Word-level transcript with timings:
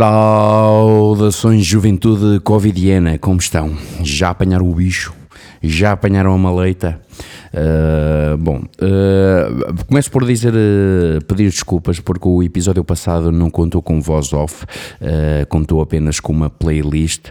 Saudações 0.00 1.62
juventude 1.66 2.40
covidiana, 2.40 3.18
como 3.18 3.38
estão? 3.38 3.76
Já 4.02 4.30
apanharam 4.30 4.66
o 4.66 4.74
bicho? 4.74 5.12
Já 5.62 5.92
apanharam 5.92 6.32
a 6.32 6.38
maleita? 6.38 6.98
Uh, 7.52 8.36
bom, 8.38 8.58
uh, 8.58 9.84
começo 9.86 10.08
por 10.10 10.24
dizer, 10.24 10.54
uh, 10.54 11.24
pedir 11.24 11.50
desculpas 11.50 11.98
porque 11.98 12.28
o 12.28 12.42
episódio 12.44 12.84
passado 12.84 13.32
não 13.32 13.50
contou 13.50 13.82
com 13.82 14.00
voz 14.00 14.32
off, 14.32 14.64
contou 15.48 15.80
apenas 15.80 16.20
com 16.20 16.32
uma 16.32 16.48
playlist. 16.48 17.30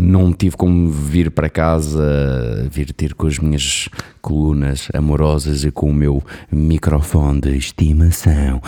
não 0.00 0.32
tive 0.32 0.56
como 0.56 0.90
vir 0.90 1.30
para 1.30 1.48
casa, 1.48 2.68
vir 2.70 2.92
ter 2.92 3.14
com 3.14 3.26
as 3.26 3.38
minhas 3.38 3.88
colunas 4.20 4.88
amorosas 4.92 5.64
e 5.64 5.70
com 5.70 5.90
o 5.90 5.94
meu 5.94 6.22
microfone 6.50 7.40
de 7.40 7.56
estimação. 7.56 8.60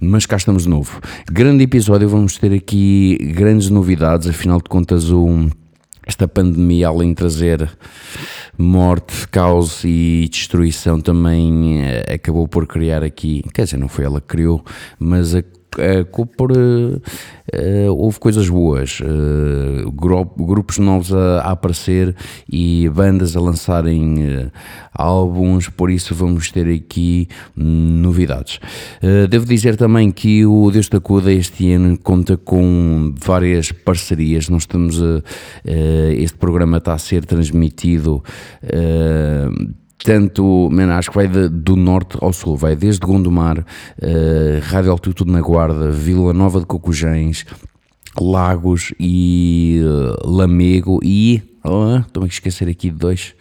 Mas 0.00 0.26
cá 0.26 0.36
estamos 0.36 0.64
de 0.64 0.68
novo. 0.68 1.00
Grande 1.30 1.64
episódio, 1.64 2.08
vamos 2.08 2.36
ter 2.36 2.52
aqui 2.52 3.18
grandes 3.34 3.70
novidades, 3.70 4.28
afinal 4.28 4.58
de 4.58 4.68
contas, 4.68 5.10
o 5.10 5.48
esta 6.06 6.26
pandemia, 6.26 6.88
além 6.88 7.10
de 7.10 7.16
trazer 7.16 7.70
morte, 8.58 9.26
caos 9.28 9.82
e 9.84 10.28
destruição, 10.30 11.00
também 11.00 11.82
eh, 11.82 12.14
acabou 12.14 12.46
por 12.48 12.66
criar 12.66 13.02
aqui, 13.02 13.42
quer 13.54 13.64
dizer, 13.64 13.76
não 13.76 13.88
foi 13.88 14.04
ela 14.04 14.20
que 14.20 14.26
criou, 14.26 14.64
mas 14.98 15.34
a 15.34 15.42
por, 16.36 16.52
uh, 16.52 17.00
houve 17.90 18.18
coisas 18.18 18.48
boas, 18.48 19.00
grupos 20.36 20.78
novos 20.78 21.12
a, 21.12 21.40
a, 21.40 21.50
aparecer 21.52 22.14
e 22.50 22.88
bandas 22.88 23.36
a 23.36 23.40
lançarem 23.40 24.50
álbuns, 24.92 25.68
por 25.68 25.90
isso 25.90 26.14
vamos 26.14 26.50
ter 26.50 26.68
aqui 26.72 27.28
novidades. 27.56 28.60
devo 29.30 29.46
dizer 29.46 29.76
também 29.76 30.10
que 30.10 30.44
o 30.44 30.70
Deus 30.70 30.88
da 30.88 31.00
Cuda 31.00 31.32
este 31.32 31.72
ano 31.72 31.98
conta 31.98 32.36
com 32.36 33.14
várias 33.18 33.72
parcerias, 33.72 34.48
nós 34.48 34.62
estamos 34.62 35.00
este 35.64 36.36
programa 36.36 36.78
está 36.78 36.94
a 36.94 36.98
ser 36.98 37.24
transmitido 37.24 38.22
tanto, 40.02 40.68
man, 40.70 40.94
acho 40.94 41.10
que 41.10 41.16
vai 41.16 41.28
de, 41.28 41.48
do 41.48 41.76
norte 41.76 42.18
ao 42.20 42.32
sul, 42.32 42.56
vai 42.56 42.74
desde 42.74 43.00
Gondomar, 43.00 43.58
uh, 43.58 43.64
Rádio 44.62 44.90
Altitude 44.90 45.30
na 45.30 45.40
Guarda, 45.40 45.90
Vila 45.90 46.32
Nova 46.32 46.60
de 46.60 46.66
Cocujães, 46.66 47.46
Lagos 48.20 48.92
e 48.98 49.80
uh, 49.82 50.28
Lamego 50.28 50.98
e, 51.02 51.42
oh, 51.64 51.98
estou-me 51.98 52.28
a 52.28 52.32
esquecer 52.32 52.68
aqui 52.68 52.90
de 52.90 52.96
dois, 52.96 53.34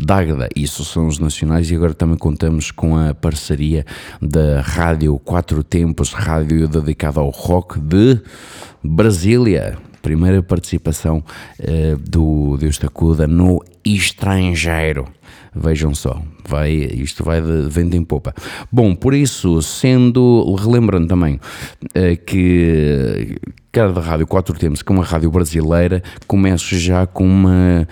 Dágada, 0.00 0.48
isso 0.54 0.84
são 0.84 1.08
os 1.08 1.18
nacionais 1.18 1.68
e 1.72 1.74
agora 1.74 1.92
também 1.92 2.16
contamos 2.16 2.70
com 2.70 2.96
a 2.96 3.12
parceria 3.12 3.84
da 4.22 4.60
Rádio 4.60 5.18
Quatro 5.18 5.64
Tempos, 5.64 6.12
rádio 6.12 6.68
dedicada 6.68 7.18
ao 7.18 7.30
rock 7.30 7.80
de 7.80 8.20
Brasília. 8.80 9.76
Primeira 10.00 10.40
participação 10.40 11.18
uh, 11.18 11.96
do 11.98 12.56
Deus 12.58 12.78
Tacuda 12.78 13.26
no 13.26 13.60
estrangeiro. 13.84 15.17
Vejam 15.60 15.94
só, 15.94 16.22
vai, 16.46 16.72
isto 16.72 17.24
vai 17.24 17.40
de 17.40 17.68
vento 17.68 17.96
em 17.96 18.04
popa. 18.04 18.34
Bom, 18.70 18.94
por 18.94 19.12
isso, 19.12 19.60
sendo, 19.60 20.54
relembrando 20.54 21.08
também 21.08 21.36
uh, 21.36 22.24
que 22.24 23.36
cada 23.72 24.00
rádio 24.00 24.26
Quatro 24.26 24.56
Tempos, 24.58 24.82
que 24.82 24.92
é 24.92 24.94
uma 24.94 25.04
rádio 25.04 25.30
brasileira, 25.30 26.02
começo 26.26 26.76
já 26.78 27.06
com 27.06 27.26
uma 27.26 27.86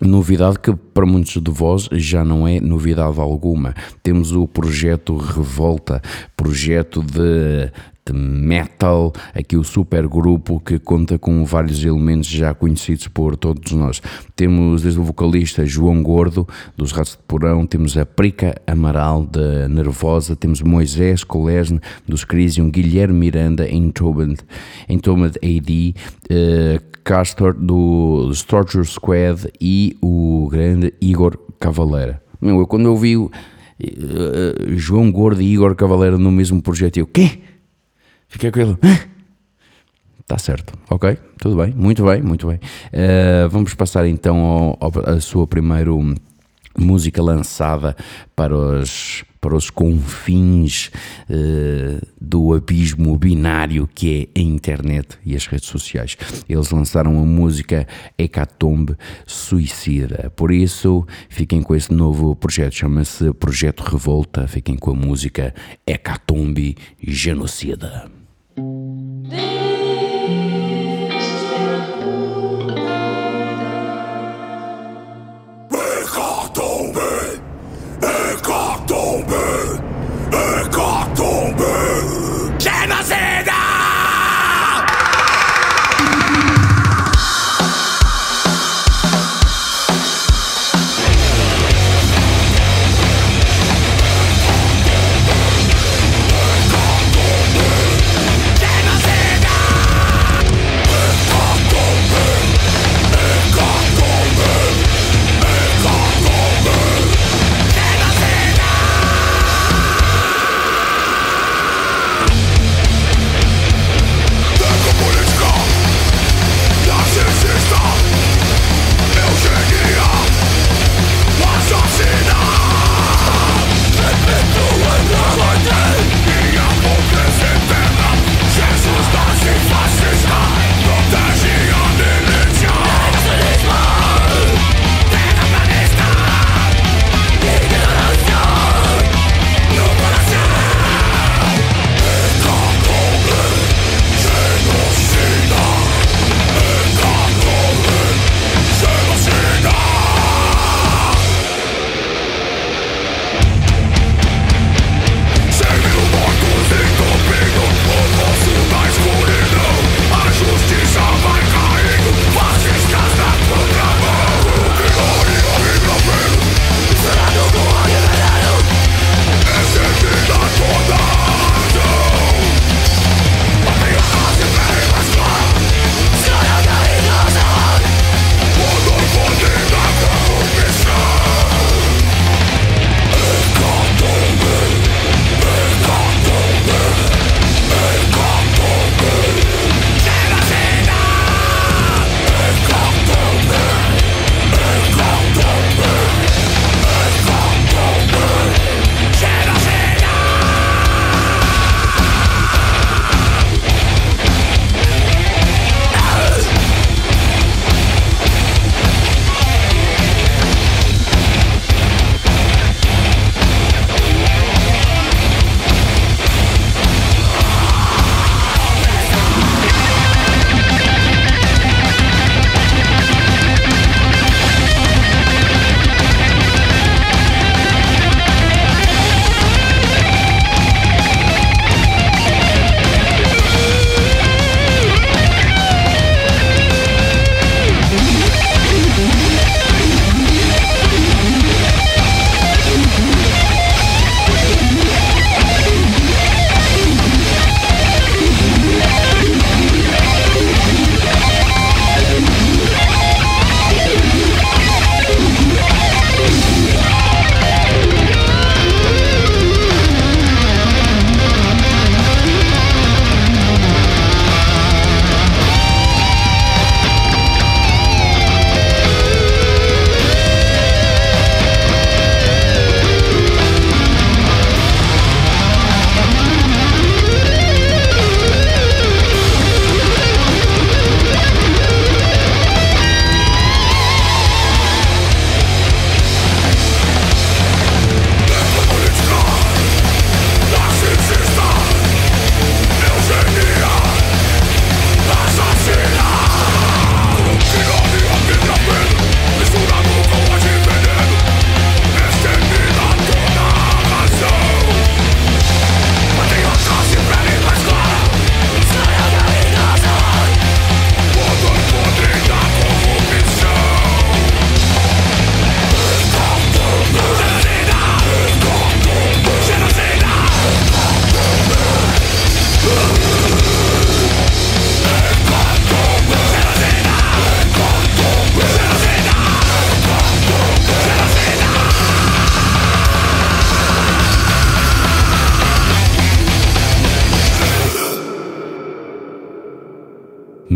Novidade 0.00 0.58
que 0.58 0.74
para 0.92 1.06
muitos 1.06 1.40
de 1.40 1.50
vós 1.50 1.88
já 1.92 2.24
não 2.24 2.46
é 2.46 2.60
novidade 2.60 3.18
alguma. 3.20 3.74
Temos 4.02 4.32
o 4.32 4.46
projeto 4.46 5.16
Revolta, 5.16 6.02
projeto 6.36 7.00
de 7.00 7.70
metal, 8.12 9.12
aqui 9.34 9.56
o 9.56 9.64
super 9.64 10.06
grupo 10.06 10.60
que 10.60 10.78
conta 10.78 11.18
com 11.18 11.44
vários 11.44 11.82
elementos 11.84 12.28
já 12.28 12.52
conhecidos 12.52 13.08
por 13.08 13.36
todos 13.36 13.72
nós. 13.72 14.02
Temos 14.36 14.82
desde 14.82 15.00
o 15.00 15.04
vocalista 15.04 15.64
João 15.64 16.02
Gordo, 16.02 16.46
dos 16.76 16.92
Ratos 16.92 17.12
de 17.12 17.22
Porão, 17.26 17.66
temos 17.66 17.96
a 17.96 18.04
Prica 18.04 18.54
Amaral, 18.66 19.24
da 19.24 19.68
Nervosa, 19.68 20.36
temos 20.36 20.60
Moisés 20.60 21.24
Colesne, 21.24 21.80
dos 22.06 22.24
Crisium, 22.24 22.70
Guilherme 22.70 23.18
Miranda, 23.18 23.70
Entombed, 23.70 24.40
Entombed 24.88 25.38
AD, 25.42 25.94
uh, 26.30 26.98
Castor, 27.02 27.54
do 27.54 28.30
Storger 28.32 28.84
Squad 28.84 29.48
e 29.60 29.96
o 30.02 30.48
grande 30.50 30.92
Igor 31.00 31.38
Cavaleira. 31.58 32.22
Meu, 32.40 32.58
eu 32.58 32.66
quando 32.66 32.86
eu 32.86 32.96
vi 32.96 33.16
uh, 33.16 33.30
João 34.76 35.10
Gordo 35.10 35.40
e 35.40 35.52
Igor 35.52 35.74
Cavaleira 35.74 36.18
no 36.18 36.30
mesmo 36.30 36.60
projeto, 36.60 36.98
eu, 36.98 37.06
quê? 37.06 37.40
Fiquei 38.34 38.50
com 38.50 38.60
ele. 38.60 38.76
Está 40.18 40.36
certo, 40.42 40.76
ok, 40.90 41.16
tudo 41.38 41.56
bem, 41.56 41.72
muito 41.72 42.04
bem, 42.04 42.20
muito 42.20 42.48
bem. 42.48 42.56
Uh, 42.56 43.48
vamos 43.48 43.74
passar 43.74 44.08
então 44.08 44.76
a 45.06 45.20
sua 45.20 45.46
primeira 45.46 45.92
música 46.76 47.22
lançada 47.22 47.96
para 48.34 48.52
os, 48.56 49.22
para 49.40 49.54
os 49.54 49.70
confins 49.70 50.90
uh, 51.30 52.04
do 52.20 52.52
abismo 52.52 53.16
binário 53.16 53.88
que 53.94 54.28
é 54.34 54.40
a 54.40 54.42
internet 54.42 55.16
e 55.24 55.36
as 55.36 55.46
redes 55.46 55.68
sociais. 55.68 56.16
Eles 56.48 56.70
lançaram 56.70 57.16
a 57.20 57.24
música 57.24 57.86
Hecatombe 58.18 58.96
Suicida. 59.24 60.32
Por 60.34 60.50
isso, 60.50 61.06
fiquem 61.28 61.62
com 61.62 61.76
esse 61.76 61.94
novo 61.94 62.34
projeto, 62.34 62.74
chama-se 62.74 63.32
Projeto 63.34 63.82
Revolta. 63.82 64.48
Fiquem 64.48 64.74
com 64.74 64.90
a 64.90 64.94
música 64.94 65.54
Hecatombe 65.86 66.76
Genocida. 67.00 68.23
This 68.56 69.73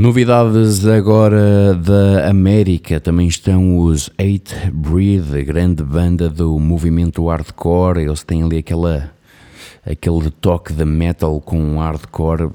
Novidades 0.09 0.87
agora 0.87 1.75
da 1.75 2.31
América, 2.31 2.99
também 2.99 3.29
estão 3.29 3.77
os 3.77 4.09
Eight 4.17 4.55
Breed, 4.73 5.45
grande 5.45 5.83
banda 5.83 6.31
do 6.31 6.59
movimento 6.59 7.29
hardcore, 7.29 8.05
eles 8.05 8.23
têm 8.23 8.43
ali 8.43 8.57
aquela 8.57 9.13
aquele 9.85 10.31
toque 10.31 10.73
de 10.73 10.87
metal 10.87 11.39
com 11.43 11.79
hardcore, 11.79 12.49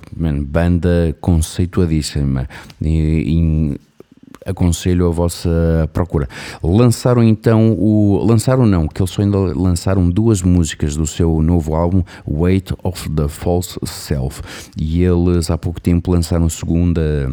banda 0.48 1.16
conceituadíssima. 1.22 2.50
E, 2.82 2.90
e, 2.90 3.80
aconselho 4.46 5.08
a 5.08 5.12
vossa 5.12 5.90
procura. 5.94 6.28
Lançaram 6.62 7.24
então 7.24 7.74
o. 7.74 8.24
Lançaram 8.26 8.66
não, 8.66 8.88
que 8.88 9.02
eles 9.02 9.12
só 9.12 9.22
ainda 9.22 9.38
lançaram 9.38 10.10
duas 10.10 10.42
músicas 10.42 10.96
do 10.96 11.06
seu 11.06 11.42
novo 11.42 11.76
álbum, 11.76 12.04
Weight 12.28 12.74
of 12.84 13.10
the 13.10 13.28
False 13.28 13.78
Self. 13.86 14.42
E 14.78 15.04
eles 15.04 15.50
há 15.50 15.58
pouco 15.58 15.80
tempo 15.80 16.12
lançaram 16.12 16.46
a 16.46 16.50
segunda. 16.50 17.32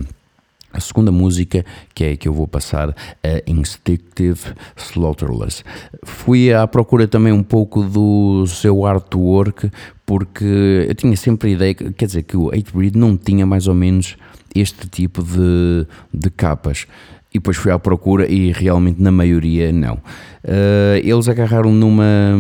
A 0.73 0.79
segunda 0.79 1.11
música 1.11 1.65
que 1.93 2.05
é 2.05 2.17
que 2.17 2.29
eu 2.29 2.33
vou 2.33 2.47
passar, 2.47 2.95
a 3.25 3.51
Instinctive 3.51 4.55
Slaughterless. 4.77 5.65
Fui 6.05 6.55
à 6.55 6.65
procura 6.65 7.09
também 7.09 7.33
um 7.33 7.43
pouco 7.43 7.83
do 7.83 8.47
seu 8.47 8.87
artwork, 8.87 9.69
porque 10.07 10.87
eu 10.89 10.95
tinha 10.95 11.17
sempre 11.17 11.51
a 11.51 11.53
ideia, 11.55 11.75
quer 11.75 12.07
dizer, 12.07 12.23
que 12.23 12.37
o 12.37 12.45
8 12.45 12.73
não 12.97 13.17
tinha 13.17 13.45
mais 13.45 13.67
ou 13.67 13.75
menos 13.75 14.17
este 14.55 14.89
tipo 14.89 15.23
de, 15.23 15.87
de 16.13 16.31
capas. 16.31 16.87
E 17.33 17.39
depois 17.39 17.57
fui 17.57 17.71
à 17.71 17.79
procura 17.79 18.27
e 18.29 18.51
realmente 18.51 19.01
na 19.01 19.13
maioria 19.13 19.71
não. 19.71 19.95
Uh, 19.95 20.99
eles 21.05 21.29
agarraram 21.29 21.73
numa, 21.73 22.37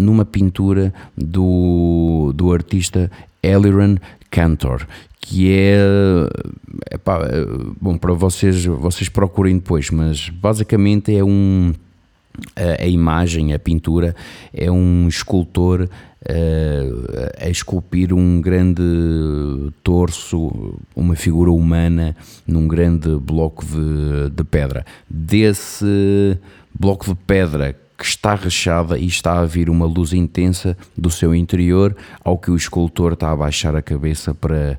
numa 0.00 0.24
pintura 0.24 0.92
do, 1.16 2.32
do 2.34 2.52
artista 2.52 3.10
Eliran 3.42 3.96
Cantor, 4.30 4.86
que 5.20 5.52
é, 5.52 5.76
epá, 6.90 7.20
bom, 7.80 7.96
para 7.96 8.12
vocês, 8.14 8.64
vocês 8.64 9.08
procurem 9.08 9.56
depois, 9.56 9.90
mas 9.90 10.28
basicamente 10.28 11.14
é 11.14 11.22
um, 11.22 11.72
a, 12.56 12.82
a 12.82 12.86
imagem, 12.86 13.52
a 13.52 13.58
pintura, 13.58 14.14
é 14.52 14.70
um 14.70 15.08
escultor 15.08 15.88
a 17.40 17.48
esculpir 17.48 18.12
um 18.12 18.40
grande 18.40 18.82
torso, 19.82 20.78
uma 20.94 21.16
figura 21.16 21.50
humana 21.50 22.14
num 22.46 22.68
grande 22.68 23.16
bloco 23.16 23.64
de, 23.64 24.30
de 24.30 24.44
pedra. 24.44 24.86
Desse 25.10 26.38
bloco 26.78 27.06
de 27.06 27.14
pedra 27.14 27.76
que 27.98 28.04
está 28.04 28.34
rachada 28.34 28.98
e 28.98 29.06
está 29.06 29.40
a 29.40 29.44
vir 29.44 29.68
uma 29.68 29.86
luz 29.86 30.12
intensa 30.12 30.76
do 30.96 31.10
seu 31.10 31.34
interior, 31.34 31.96
ao 32.24 32.38
que 32.38 32.50
o 32.50 32.56
escultor 32.56 33.12
está 33.12 33.30
a 33.30 33.36
baixar 33.36 33.76
a 33.76 33.82
cabeça 33.82 34.34
para 34.34 34.78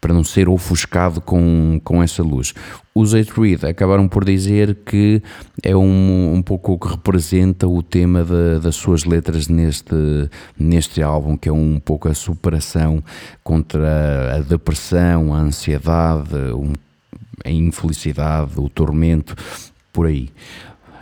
para 0.00 0.14
não 0.14 0.22
ser 0.22 0.48
ofuscado 0.48 1.20
com, 1.20 1.80
com 1.82 2.02
essa 2.02 2.22
luz. 2.22 2.54
Os 2.94 3.14
Eight 3.14 3.32
Reed 3.38 3.64
acabaram 3.64 4.08
por 4.08 4.24
dizer 4.24 4.76
que 4.84 5.22
é 5.62 5.76
um, 5.76 6.34
um 6.34 6.42
pouco 6.42 6.72
o 6.72 6.78
que 6.78 6.88
representa 6.88 7.66
o 7.66 7.82
tema 7.82 8.24
de, 8.24 8.60
das 8.60 8.76
suas 8.76 9.04
letras 9.04 9.48
neste, 9.48 9.94
neste 10.58 11.02
álbum, 11.02 11.36
que 11.36 11.48
é 11.48 11.52
um 11.52 11.80
pouco 11.80 12.08
a 12.08 12.14
superação 12.14 13.02
contra 13.42 14.36
a 14.36 14.40
depressão, 14.40 15.34
a 15.34 15.38
ansiedade, 15.38 16.34
a 17.44 17.50
infelicidade, 17.50 18.52
o 18.56 18.68
tormento, 18.68 19.34
por 19.92 20.06
aí. 20.06 20.30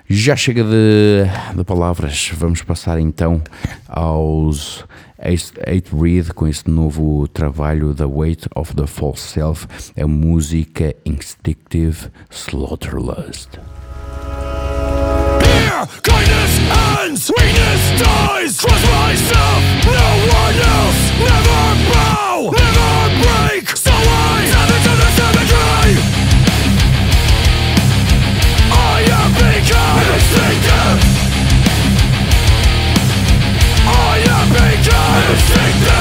Já 0.08 0.36
chega 0.36 0.62
de, 0.62 1.24
de 1.56 1.64
palavras, 1.64 2.30
vamos 2.34 2.62
passar 2.62 3.00
então 3.00 3.42
aos 3.88 4.84
Eight 5.18 5.88
Read 5.92 6.32
com 6.34 6.46
este 6.46 6.70
novo 6.70 7.26
trabalho 7.26 7.94
The 7.94 8.04
Weight 8.04 8.46
of 8.54 8.74
the 8.74 8.86
False 8.86 9.22
Self, 9.22 9.66
a 9.96 10.06
música 10.06 10.94
Instinctive 11.06 12.10
Slaughterlust. 12.30 13.58
Here, 15.42 15.86
kindness 16.02 16.60
ends, 17.00 17.30
weakness 17.30 17.82
dies, 17.98 18.56
trust 18.58 18.84
myself, 18.84 19.62
no 19.86 20.06
one 20.36 20.56
else, 20.60 21.00
never 21.18 21.76
bow, 21.92 22.50
never 22.50 23.08
break, 23.24 23.74
so 23.74 23.92
I 23.92 24.44
step 24.46 24.68
into 24.68 24.94
the 25.00 25.10
cemetery. 25.16 25.96
I 28.70 29.00
have 29.08 29.32
become 29.32 29.98
instinctive. 30.12 31.35
Instinctive, 35.36 35.95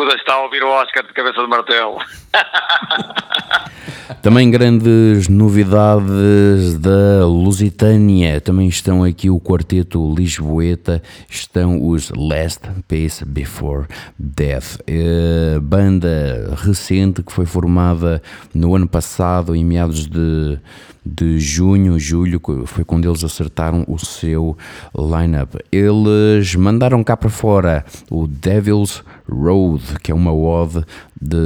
Tacuda 0.00 0.14
está 0.14 0.32
a 0.34 0.42
ouvir 0.44 0.62
o 0.62 0.68
Oscar 0.68 1.06
de 1.06 1.12
cabeça 1.12 1.42
de 1.42 1.46
martelo. 1.46 1.98
Também 4.22 4.50
grandes 4.50 5.28
novidades 5.28 6.78
da 6.78 7.26
Lusitânia. 7.26 8.40
Também 8.40 8.66
estão 8.68 9.04
aqui 9.04 9.28
o 9.28 9.38
quarteto 9.38 10.14
Lisboeta, 10.14 11.02
estão 11.28 11.86
os 11.86 12.10
Last 12.10 12.62
Peace 12.88 13.24
Before 13.26 13.86
Death. 14.18 14.78
É 14.86 15.58
banda 15.60 16.54
recente 16.56 17.22
que 17.22 17.32
foi 17.32 17.44
formada 17.44 18.22
no 18.54 18.74
ano 18.74 18.88
passado, 18.88 19.54
em 19.54 19.64
meados 19.64 20.06
de, 20.06 20.58
de 21.04 21.38
junho, 21.38 21.98
julho, 21.98 22.40
foi 22.66 22.84
quando 22.84 23.08
eles 23.08 23.24
acertaram 23.24 23.84
o 23.88 23.98
seu 23.98 24.56
line-up. 24.94 25.58
Eles 25.72 26.54
mandaram 26.54 27.02
cá 27.02 27.16
para 27.16 27.30
fora 27.30 27.84
o 28.10 28.26
Devil's 28.26 29.02
Road, 29.28 29.98
que 30.02 30.12
é 30.12 30.14
uma 30.14 30.32
ode 30.32 30.84
de 31.20 31.36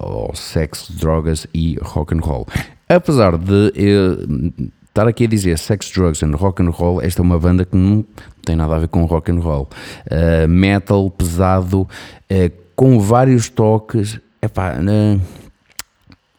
oh, 0.00 0.30
sexo, 0.34 0.92
drogas 0.96 1.46
e 1.54 1.76
rock 1.82 2.14
and 2.14 2.20
roll. 2.20 2.46
Apesar 2.88 3.36
de 3.38 3.72
eh, 3.76 4.64
estar 4.94 5.08
aqui 5.08 5.24
a 5.24 5.26
dizer 5.26 5.58
sex, 5.58 5.90
drugs 5.90 6.22
and 6.22 6.36
rock 6.36 6.62
and 6.62 6.70
roll, 6.70 7.02
esta 7.02 7.20
é 7.20 7.24
uma 7.24 7.38
banda 7.38 7.64
que 7.64 7.76
não 7.76 8.04
tem 8.44 8.54
nada 8.54 8.76
a 8.76 8.78
ver 8.78 8.88
com 8.88 9.04
rock 9.06 9.32
and 9.32 9.40
roll. 9.40 9.68
Uh, 10.06 10.46
metal 10.48 11.10
pesado, 11.10 11.80
uh, 11.82 12.52
com 12.76 13.00
vários 13.00 13.48
toques. 13.48 14.20
Epá, 14.40 14.74
uh, 14.74 15.20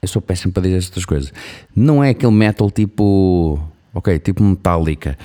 eu 0.05 0.07
sou 0.07 0.21
péssimo 0.21 0.53
para 0.53 0.63
dizer 0.63 0.77
estas 0.77 1.05
coisas. 1.05 1.33
Não 1.75 2.03
é 2.03 2.11
aquele 2.11 2.31
metal 2.31 2.71
tipo. 2.71 3.59
Ok, 3.93 4.17
tipo 4.19 4.43
Metallica. 4.43 5.17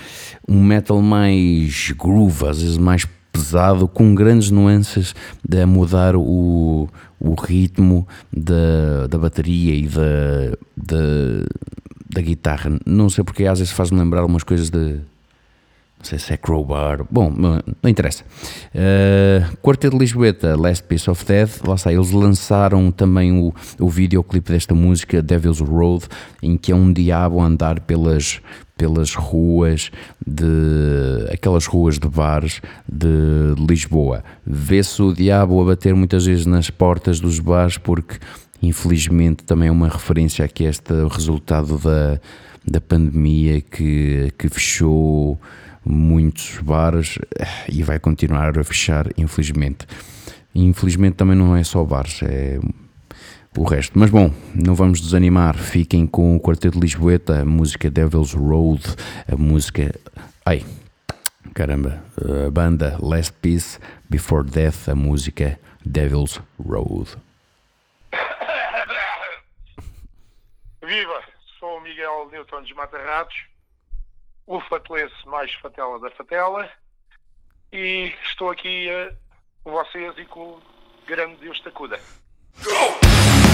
Um 0.48 0.62
metal 0.62 1.00
mais 1.02 1.92
groove, 1.92 2.46
às 2.46 2.62
vezes 2.62 2.78
mais 2.78 3.06
pesado, 3.32 3.88
com 3.88 4.14
grandes 4.14 4.50
nuances 4.50 5.14
de 5.46 5.64
mudar 5.66 6.14
o, 6.16 6.88
o 7.18 7.34
ritmo 7.34 8.06
da, 8.32 9.06
da 9.08 9.18
bateria 9.18 9.74
e 9.74 9.86
da, 9.86 10.56
da, 10.76 10.96
da 12.08 12.20
guitarra. 12.20 12.78
Não 12.86 13.08
sei 13.08 13.24
porque 13.24 13.44
às 13.44 13.58
vezes 13.58 13.72
faz-me 13.72 13.98
lembrar 13.98 14.20
algumas 14.20 14.42
coisas 14.44 14.70
de. 14.70 15.00
Não 16.00 16.04
sei 16.04 16.18
se 16.18 16.32
é 16.32 16.36
Crowbar. 16.38 17.04
Bom, 17.10 17.30
não 17.30 17.90
interessa. 17.90 18.24
Uh, 18.74 19.54
Quarteto 19.58 19.98
de 19.98 20.02
Lisboeta, 20.02 20.58
Last 20.58 20.84
Piece 20.84 21.10
of 21.10 21.22
Death. 21.26 21.60
Lá 21.66 21.74
está, 21.74 21.92
eles 21.92 22.10
lançaram 22.10 22.90
também 22.90 23.38
o, 23.38 23.52
o 23.78 23.88
videoclipe 23.90 24.50
desta 24.50 24.74
música, 24.74 25.20
Devil's 25.20 25.60
Road, 25.60 26.06
em 26.42 26.56
que 26.56 26.72
é 26.72 26.74
um 26.74 26.90
diabo 26.90 27.38
a 27.38 27.44
andar 27.44 27.80
pelas, 27.80 28.40
pelas 28.78 29.14
ruas 29.14 29.90
de 30.26 31.28
aquelas 31.30 31.66
ruas 31.66 31.98
de 31.98 32.08
bares 32.08 32.62
de 32.90 33.54
Lisboa. 33.58 34.24
Vê-se 34.46 35.02
o 35.02 35.12
diabo 35.12 35.60
a 35.60 35.66
bater 35.66 35.94
muitas 35.94 36.24
vezes 36.24 36.46
nas 36.46 36.70
portas 36.70 37.20
dos 37.20 37.38
bares 37.38 37.76
porque 37.76 38.16
infelizmente 38.62 39.44
também 39.44 39.68
é 39.68 39.72
uma 39.72 39.88
referência 39.88 40.46
aqui 40.46 40.64
a 40.64 40.70
este 40.70 40.94
resultado 41.10 41.76
da, 41.76 42.18
da 42.66 42.80
pandemia 42.80 43.60
que, 43.60 44.32
que 44.38 44.48
fechou 44.48 45.38
muitos 45.90 46.58
bares 46.58 47.18
eh, 47.38 47.46
e 47.68 47.82
vai 47.82 47.98
continuar 47.98 48.58
a 48.58 48.64
fechar, 48.64 49.06
infelizmente. 49.16 49.86
Infelizmente 50.54 51.14
também 51.14 51.36
não 51.36 51.56
é 51.56 51.62
só 51.62 51.84
bares, 51.84 52.22
é 52.22 52.58
o 53.56 53.64
resto. 53.64 53.98
Mas 53.98 54.10
bom, 54.10 54.32
não 54.54 54.74
vamos 54.74 55.00
desanimar, 55.00 55.56
fiquem 55.56 56.06
com 56.06 56.36
o 56.36 56.40
Quarteto 56.40 56.78
de 56.78 56.80
Lisboeta, 56.80 57.40
a 57.40 57.44
música 57.44 57.90
Devil's 57.90 58.32
Road, 58.32 58.82
a 59.30 59.36
música. 59.36 59.94
Ai, 60.44 60.64
caramba, 61.54 62.02
a 62.46 62.50
banda 62.50 62.96
Last 63.00 63.32
Peace 63.40 63.78
Before 64.08 64.48
Death, 64.48 64.88
a 64.88 64.94
música 64.94 65.58
Devil's 65.84 66.40
Road. 66.58 67.16
Viva! 70.82 71.20
Sou 71.58 71.76
o 71.76 71.82
Miguel 71.82 72.28
Newton 72.32 72.62
de 72.62 72.74
Matarratos, 72.74 73.36
o 74.50 74.60
fatelense 74.62 75.14
mais 75.26 75.54
fatela 75.54 76.00
da 76.00 76.10
fatela, 76.10 76.68
e 77.72 78.12
estou 78.24 78.50
aqui 78.50 78.88
uh, 78.90 79.16
com 79.62 79.70
vocês 79.70 80.12
e 80.18 80.24
com 80.24 80.40
o 80.40 80.62
grande 81.06 81.36
Deus 81.36 81.60
Tacuda. 81.60 82.00
Go! 82.64 83.49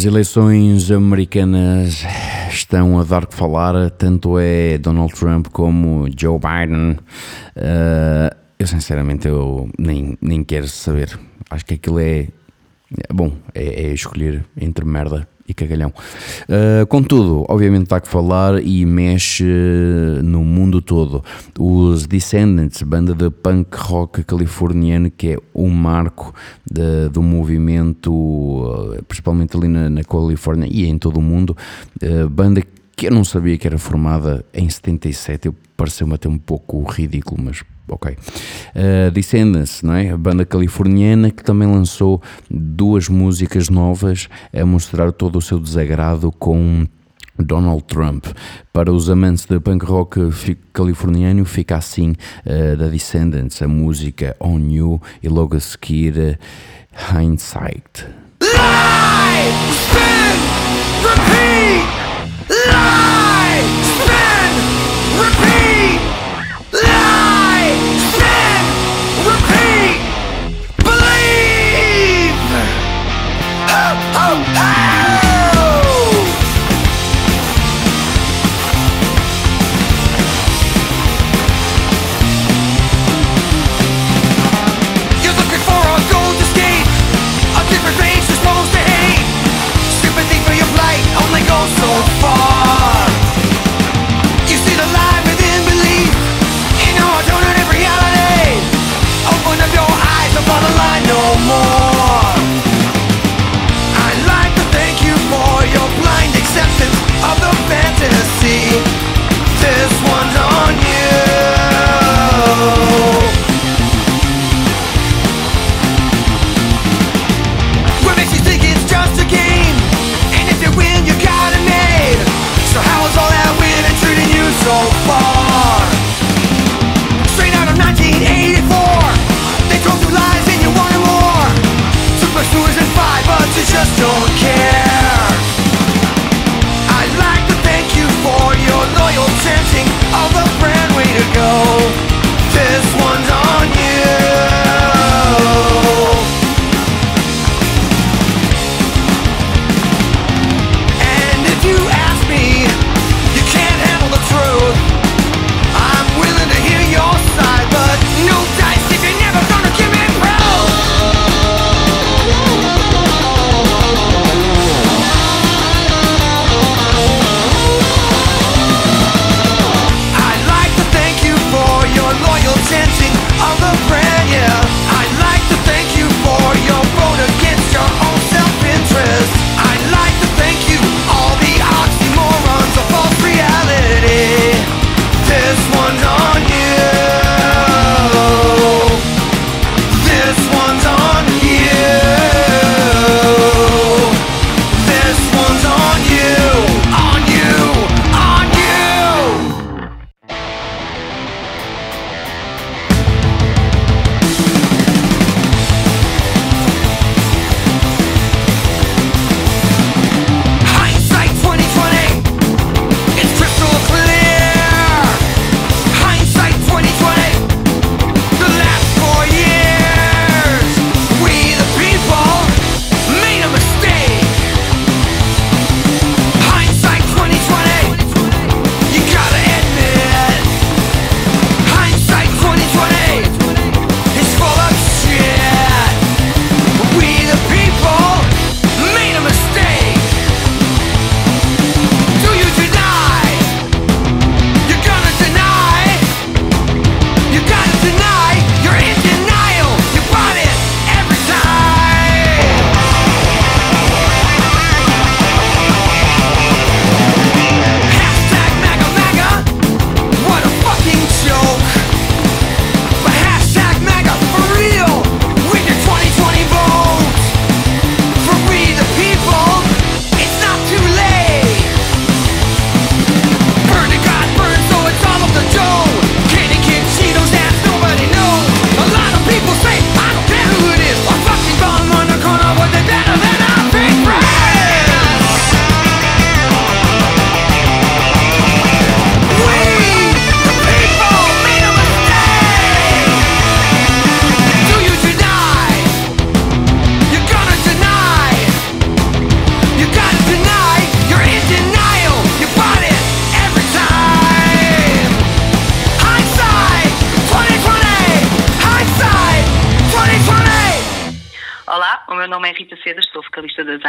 As 0.00 0.06
eleições 0.06 0.90
americanas 0.90 2.06
estão 2.48 2.98
a 2.98 3.04
dar 3.04 3.26
que 3.26 3.34
falar, 3.34 3.90
tanto 3.90 4.38
é 4.38 4.78
Donald 4.78 5.12
Trump 5.12 5.48
como 5.48 6.08
Joe 6.18 6.38
Biden. 6.38 6.92
Uh, 7.54 8.34
eu 8.58 8.66
sinceramente 8.66 9.28
eu 9.28 9.68
nem, 9.78 10.16
nem 10.18 10.42
quero 10.42 10.66
saber. 10.68 11.20
Acho 11.50 11.66
que 11.66 11.74
aquilo 11.74 12.00
é. 12.00 12.28
Bom, 13.12 13.32
é, 13.54 13.84
é 13.84 13.92
escolher 13.92 14.44
entre 14.60 14.84
merda 14.84 15.28
e 15.50 15.54
cagalhão. 15.54 15.92
Uh, 16.48 16.86
contudo, 16.86 17.44
obviamente 17.48 17.84
está 17.84 17.98
a 17.98 18.00
falar 18.00 18.62
e 18.62 18.84
mexe 18.86 19.44
no 20.22 20.44
mundo 20.44 20.80
todo. 20.80 21.24
Os 21.58 22.06
Descendants, 22.06 22.82
banda 22.82 23.14
de 23.14 23.30
punk 23.30 23.76
rock 23.76 24.24
californiano, 24.24 25.10
que 25.10 25.34
é 25.34 25.38
um 25.54 25.68
marco 25.68 26.34
de, 26.70 27.08
do 27.08 27.22
movimento, 27.22 28.12
uh, 28.12 29.02
principalmente 29.06 29.56
ali 29.56 29.68
na, 29.68 29.90
na, 29.90 30.04
Califórnia 30.04 30.68
e 30.70 30.86
em 30.86 30.98
todo 30.98 31.18
o 31.18 31.22
mundo, 31.22 31.56
uh, 32.02 32.28
banda 32.28 32.62
que 32.96 33.06
eu 33.06 33.12
não 33.12 33.24
sabia 33.24 33.56
que 33.56 33.66
era 33.66 33.78
formada 33.78 34.44
em 34.52 34.68
77, 34.68 35.46
eu 35.46 35.54
pareceu-me 35.76 36.14
até 36.14 36.28
um 36.28 36.36
pouco 36.36 36.82
ridículo, 36.82 37.42
mas 37.42 37.62
ok. 37.88 38.12
Uh, 38.12 39.10
Descendants, 39.10 39.82
não 39.82 39.94
é? 39.94 40.10
A 40.10 40.16
banda 40.16 40.44
californiana 40.44 41.30
que 41.30 41.42
também 41.42 41.68
lançou 41.68 42.22
duas 42.50 43.08
músicas 43.08 43.68
novas 43.68 44.28
a 44.52 44.64
mostrar 44.64 45.12
todo 45.12 45.36
o 45.36 45.42
seu 45.42 45.58
desagrado 45.58 46.32
com 46.32 46.86
Donald 47.38 47.84
Trump. 47.84 48.26
Para 48.72 48.92
os 48.92 49.08
amantes 49.10 49.44
de 49.44 49.58
punk 49.58 49.84
rock 49.84 50.20
californiano, 50.72 51.44
fica 51.44 51.76
assim 51.76 52.10
uh, 52.44 52.76
da 52.76 52.88
Descendants, 52.88 53.60
a 53.62 53.68
música 53.68 54.36
On 54.40 54.58
You 54.58 55.00
e 55.22 55.28
logo 55.28 55.56
a 55.56 55.60
seguir 55.60 56.14
uh, 56.16 57.18
Hindsight. 57.18 58.06
Lie, 58.42 59.52
spin, 59.70 60.38
repeat, 61.02 61.89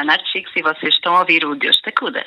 das 0.02 0.08
Anarchics 0.08 0.52
e 0.56 0.62
vocês 0.62 0.94
estão 0.94 1.16
a 1.16 1.20
ouvir 1.20 1.46
o 1.46 1.56
Deus 1.56 1.78
te 1.78 1.90
acuda. 1.90 2.26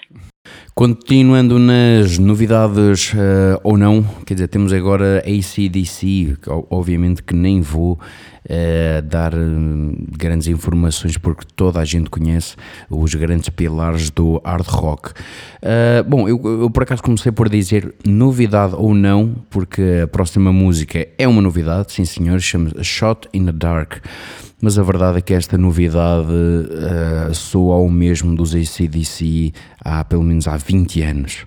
Continuando 0.74 1.58
nas 1.58 2.18
novidades 2.18 3.12
uh, 3.12 3.60
ou 3.62 3.78
não, 3.78 4.02
quer 4.26 4.34
dizer, 4.34 4.48
temos 4.48 4.72
agora 4.72 5.18
ACDC, 5.20 6.37
obviamente 6.68 7.22
que 7.22 7.34
nem 7.34 7.60
vou 7.60 7.92
uh, 7.92 9.02
dar 9.02 9.32
uh, 9.34 9.38
grandes 10.18 10.48
informações 10.48 11.16
porque 11.16 11.44
toda 11.56 11.80
a 11.80 11.84
gente 11.84 12.10
conhece 12.10 12.56
os 12.90 13.14
grandes 13.14 13.48
pilares 13.48 14.10
do 14.10 14.40
hard 14.44 14.66
rock. 14.66 15.12
bom, 16.06 16.28
eu, 16.28 16.40
eu, 16.44 16.70
por 16.70 16.82
acaso 16.82 17.02
comecei 17.02 17.32
por 17.32 17.48
dizer 17.48 17.94
novidade 18.04 18.74
ou 18.76 18.94
não, 18.94 19.34
porque 19.48 20.00
a 20.02 20.08
próxima 20.08 20.52
música 20.52 21.08
é 21.16 21.26
uma 21.26 21.40
novidade, 21.40 21.92
sim 21.92 22.04
senhor, 22.04 22.40
chama-se 22.40 22.82
Shot 22.84 23.28
in 23.32 23.46
the 23.46 23.52
Dark 23.52 24.00
mas 24.64 24.79
a 24.79 24.83
verdade 24.83 25.18
é 25.18 25.20
que 25.20 25.35
esta 25.35 25.59
novidade 25.59 26.33
uh, 26.33 27.35
soa 27.35 27.74
ao 27.74 27.87
mesmo 27.90 28.35
dos 28.35 28.55
ACDC 28.55 29.53
há 29.79 30.03
pelo 30.03 30.22
menos 30.22 30.48
há 30.48 30.57
20 30.57 31.03
anos. 31.03 31.44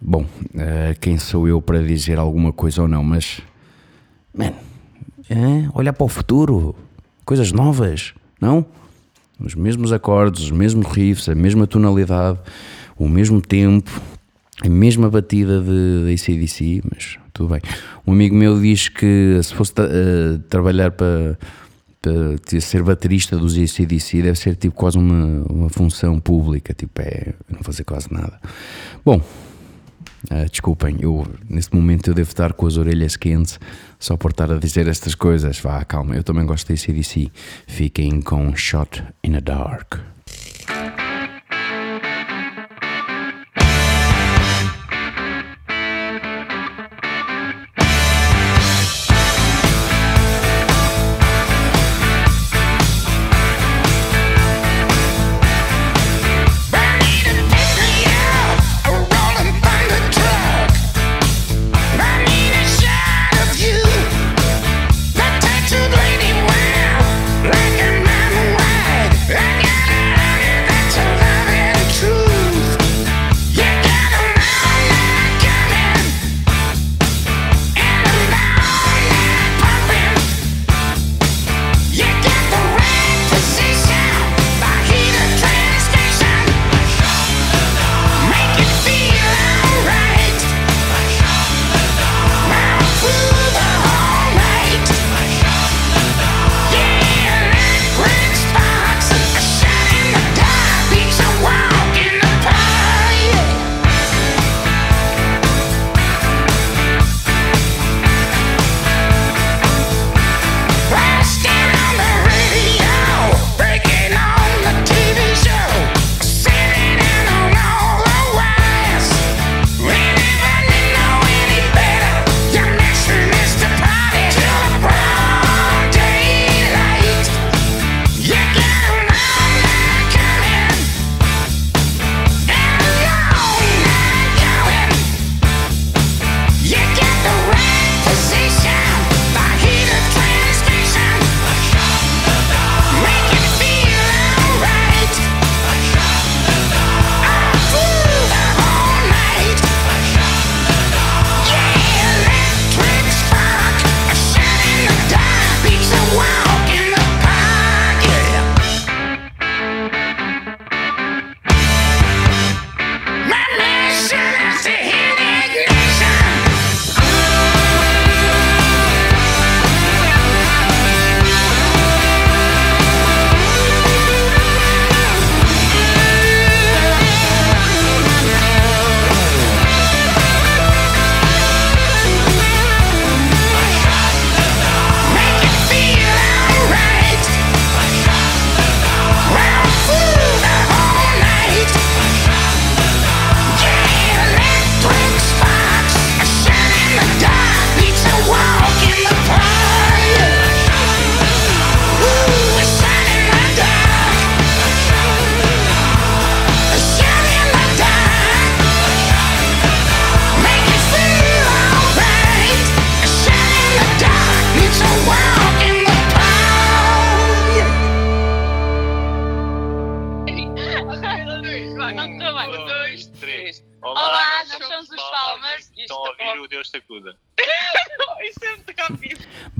Bom, 0.00 0.22
uh, 0.22 1.00
quem 1.00 1.18
sou 1.18 1.48
eu 1.48 1.60
para 1.60 1.82
dizer 1.82 2.20
alguma 2.20 2.52
coisa 2.52 2.82
ou 2.82 2.86
não, 2.86 3.02
mas. 3.02 3.40
Man, 4.32 4.52
é, 5.28 5.68
olhar 5.74 5.92
para 5.92 6.04
o 6.04 6.08
futuro, 6.08 6.76
coisas 7.24 7.50
novas, 7.50 8.14
não? 8.40 8.64
Os 9.40 9.56
mesmos 9.56 9.92
acordes, 9.92 10.44
os 10.44 10.52
mesmos 10.52 10.86
riffs, 10.86 11.28
a 11.28 11.34
mesma 11.34 11.66
tonalidade, 11.66 12.38
o 12.96 13.08
mesmo 13.08 13.40
tempo, 13.40 13.90
a 14.64 14.68
mesma 14.68 15.10
batida 15.10 15.60
de, 15.60 16.04
de 16.06 16.12
ACDC, 16.14 16.82
mas 16.88 17.18
tudo 17.32 17.48
bem. 17.48 17.60
Um 18.06 18.12
amigo 18.12 18.36
meu 18.36 18.60
diz 18.60 18.88
que 18.88 19.36
se 19.42 19.52
fosse 19.52 19.72
uh, 19.72 20.38
trabalhar 20.48 20.92
para 20.92 21.36
de 22.48 22.60
ser 22.60 22.82
baterista 22.82 23.36
dos 23.36 23.56
ACDC 23.56 24.22
deve 24.22 24.38
ser 24.38 24.56
tipo 24.56 24.74
quase 24.74 24.98
uma, 24.98 25.44
uma 25.50 25.68
função 25.68 26.18
pública, 26.20 26.74
tipo 26.74 27.00
é 27.00 27.34
não 27.48 27.60
fazer 27.62 27.84
quase 27.84 28.12
nada. 28.12 28.40
Bom, 29.04 29.16
uh, 29.16 30.50
desculpem, 30.50 30.96
eu 31.00 31.26
neste 31.48 31.74
momento 31.74 32.08
eu 32.08 32.14
devo 32.14 32.28
estar 32.28 32.52
com 32.52 32.66
as 32.66 32.76
orelhas 32.76 33.16
quentes 33.16 33.58
só 33.98 34.16
por 34.16 34.30
estar 34.30 34.50
a 34.50 34.58
dizer 34.58 34.88
estas 34.88 35.14
coisas. 35.14 35.58
Vá, 35.60 35.84
calma, 35.84 36.16
eu 36.16 36.24
também 36.24 36.44
gosto 36.46 36.72
de 36.72 36.80
ACDC. 36.80 37.30
Fiquem 37.66 38.20
com 38.20 38.54
Shot 38.54 39.02
in 39.22 39.32
the 39.32 39.40
Dark. 39.40 40.15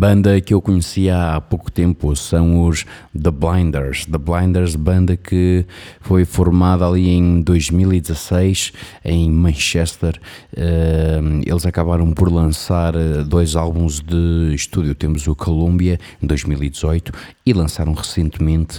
Banda 0.06 0.40
que 0.40 0.54
eu 0.54 0.62
conhecia 0.62 1.34
há 1.34 1.40
pouco 1.40 1.68
tempo 1.68 2.14
são 2.14 2.64
os 2.64 2.86
The 3.12 3.32
Blinders. 3.32 4.06
The 4.06 4.18
Blinders, 4.18 4.76
banda 4.76 5.16
que 5.16 5.66
foi 6.00 6.24
formada 6.24 6.86
ali 6.86 7.08
em 7.08 7.42
2016 7.42 8.72
em 9.04 9.28
Manchester. 9.28 10.16
Eh, 10.56 11.18
eles 11.44 11.66
acabaram 11.66 12.12
por 12.12 12.32
lançar 12.32 12.94
eh, 12.94 13.24
dois 13.24 13.56
álbuns 13.56 13.98
de 13.98 14.54
estúdio. 14.54 14.94
Temos 14.94 15.26
o 15.26 15.34
Columbia 15.34 15.98
em 16.22 16.26
2018 16.28 17.10
e 17.44 17.52
lançaram 17.52 17.92
recentemente, 17.92 18.78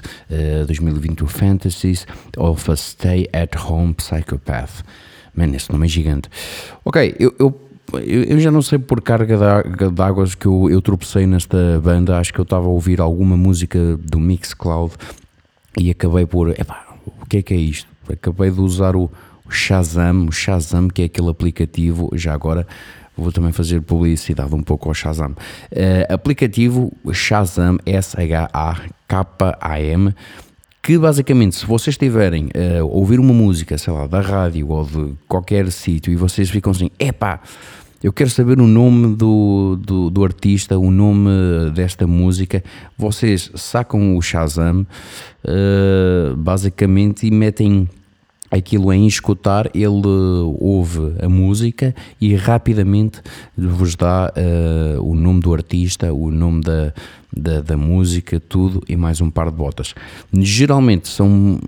2020, 0.66 1.20
eh, 1.20 1.24
o 1.26 1.28
Fantasies 1.28 2.08
of 2.38 2.72
a 2.72 2.76
Stay 2.78 3.28
at 3.34 3.54
Home 3.70 3.94
Psychopath. 3.96 4.82
Man, 5.36 5.54
esse 5.54 5.70
nome 5.74 5.88
é 5.88 5.90
gigante. 5.90 6.30
Ok, 6.86 7.18
eu, 7.20 7.36
eu 7.38 7.67
eu 8.06 8.40
já 8.40 8.52
não 8.52 8.62
sei 8.62 8.78
por 8.80 9.02
carga 9.02 9.38
de 9.92 10.02
águas 10.02 10.36
que 10.36 10.46
eu, 10.46 10.70
eu 10.70 10.82
tropecei 10.82 11.26
nesta 11.26 11.80
banda, 11.82 12.18
acho 12.18 12.34
que 12.34 12.40
eu 12.40 12.44
estava 12.44 12.66
a 12.66 12.70
ouvir 12.70 13.00
alguma 13.00 13.38
música 13.38 13.98
do 13.98 14.20
Mixcloud 14.20 14.94
e 15.80 15.90
acabei 15.90 16.26
por. 16.26 16.50
Epá, 16.50 16.86
o 17.06 17.26
que 17.26 17.38
é 17.38 17.42
que 17.42 17.54
é 17.54 17.58
isto? 17.58 17.88
Acabei 18.12 18.52
de 18.52 18.60
usar 18.60 18.96
o 18.96 19.10
Shazam, 19.50 20.28
o 20.28 20.32
Shazam, 20.32 20.88
que 20.88 21.02
é 21.04 21.06
aquele 21.06 21.30
aplicativo, 21.30 22.10
já 22.14 22.34
agora 22.34 22.68
vou 23.18 23.32
também 23.32 23.52
fazer 23.52 23.82
publicidade 23.82 24.54
um 24.54 24.62
pouco 24.62 24.90
ao 24.90 24.94
Shazam. 24.94 25.32
Uh, 25.32 26.14
aplicativo 26.14 26.94
Shazam, 27.12 27.80
S-H-A-K-A-M, 27.86 28.94
que 30.88 30.98
basicamente, 30.98 31.58
se 31.58 31.66
vocês 31.66 31.96
estiverem 31.96 32.48
a 32.56 32.82
ouvir 32.82 33.20
uma 33.20 33.34
música, 33.34 33.78
sei 33.78 33.92
lá, 33.92 34.08
da 34.08 34.22
rádio 34.22 34.70
ou 34.70 34.86
de 34.86 35.16
qualquer 35.28 35.70
sítio 35.70 36.14
e 36.14 36.16
vocês 36.16 36.50
ficam 36.50 36.72
assim, 36.72 36.90
epá, 36.98 37.42
eu 38.02 38.14
quero 38.14 38.30
saber 38.30 38.58
o 38.58 38.66
nome 38.66 39.14
do, 39.14 39.78
do, 39.82 40.10
do, 40.10 40.24
artista, 40.24 40.80
o 40.80 40.90
nome 40.90 41.30
desta 41.76 42.08
música. 42.08 42.64
Vocês 42.98 43.52
sacam 43.56 44.16
o 44.16 44.22
Shazam, 44.22 44.88
uh, 45.44 46.38
basicamente, 46.38 47.28
e 47.28 47.32
metem 47.32 47.90
aquilo 48.50 48.92
em 48.94 49.06
escutar, 49.06 49.70
ele 49.74 50.08
ouve 50.60 51.16
a 51.22 51.30
música 51.30 51.94
e 52.20 52.36
rapidamente 52.36 53.22
vos 53.58 53.96
dá 53.96 54.32
uh, 54.36 55.02
o 55.02 55.16
nome 55.16 55.42
do 55.42 55.54
artista, 55.54 56.14
o 56.14 56.32
nome 56.32 56.62
da, 56.62 56.94
da, 57.36 57.62
da, 57.62 57.78
música, 57.78 58.40
tudo 58.40 58.82
e 58.88 58.96
mais 58.96 59.22
um 59.22 59.30
par 59.30 59.50
de 59.52 59.58
botas. 59.58 59.94
Geralmente 60.34 61.08
são 61.08 61.60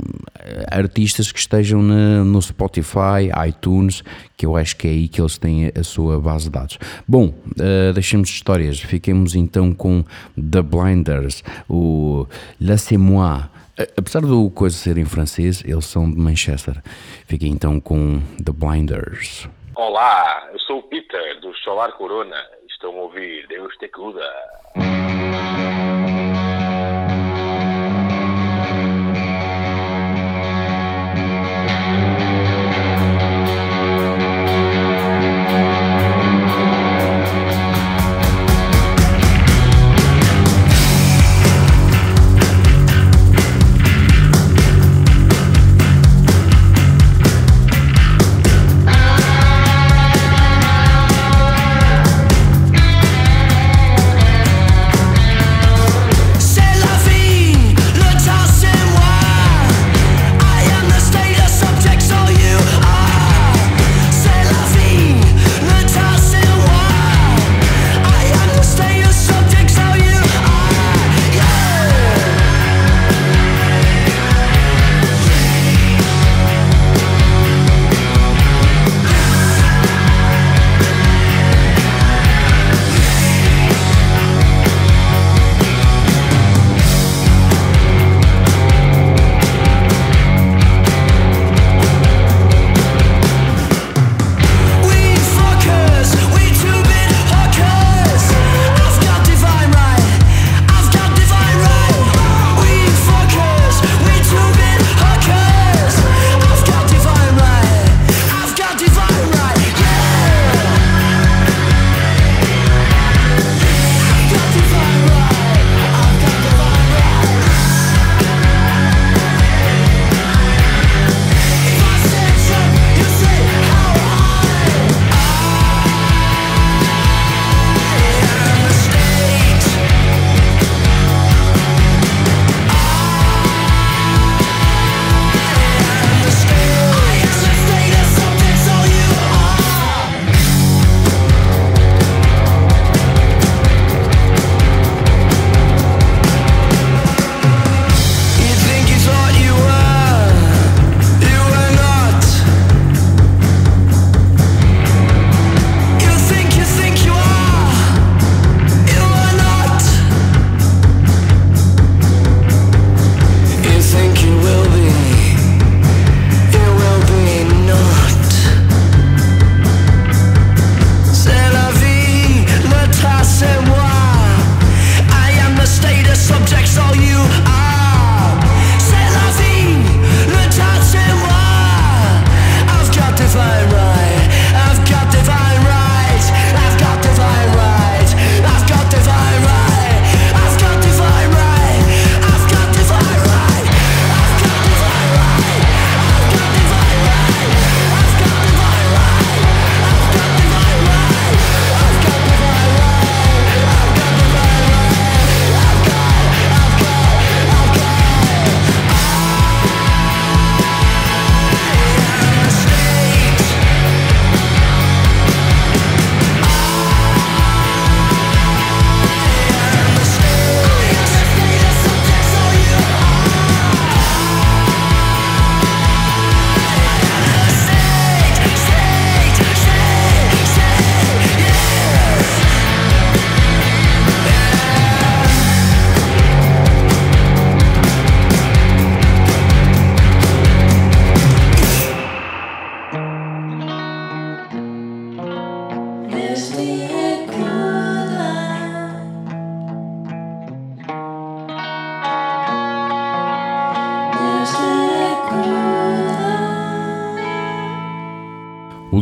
artistas 0.71 1.31
que 1.31 1.39
estejam 1.39 1.81
na, 1.81 2.23
no 2.23 2.41
Spotify, 2.41 3.29
iTunes, 3.47 4.03
que 4.37 4.45
eu 4.45 4.55
acho 4.55 4.75
que 4.77 4.87
é 4.87 4.91
aí 4.91 5.07
que 5.07 5.21
eles 5.21 5.37
têm 5.37 5.71
a 5.75 5.83
sua 5.83 6.19
base 6.19 6.45
de 6.45 6.51
dados. 6.51 6.79
Bom, 7.07 7.27
uh, 7.27 7.93
deixemos 7.93 8.29
de 8.29 8.35
histórias, 8.35 8.79
fiquemos 8.79 9.35
então 9.35 9.73
com 9.73 10.03
The 10.35 10.61
Blinders, 10.61 11.43
o 11.67 12.25
Laissez-moi. 12.59 13.49
Apesar 13.95 14.21
do 14.21 14.49
coisa 14.51 14.75
ser 14.75 14.97
em 14.97 15.05
francês, 15.05 15.63
eles 15.63 15.85
são 15.85 16.11
de 16.11 16.17
Manchester. 16.17 16.81
Fiquei 17.25 17.47
então 17.47 17.79
com 17.79 18.19
The 18.43 18.51
Blinders. 18.51 19.47
Olá, 19.73 20.49
eu 20.51 20.59
sou 20.59 20.79
o 20.79 20.83
Peter 20.83 21.39
do 21.39 21.55
Solar 21.55 21.93
Corona. 21.93 22.35
Estão 22.67 22.89
a 22.97 23.03
ouvir 23.03 23.47
Deus 23.47 23.73
te 23.77 23.87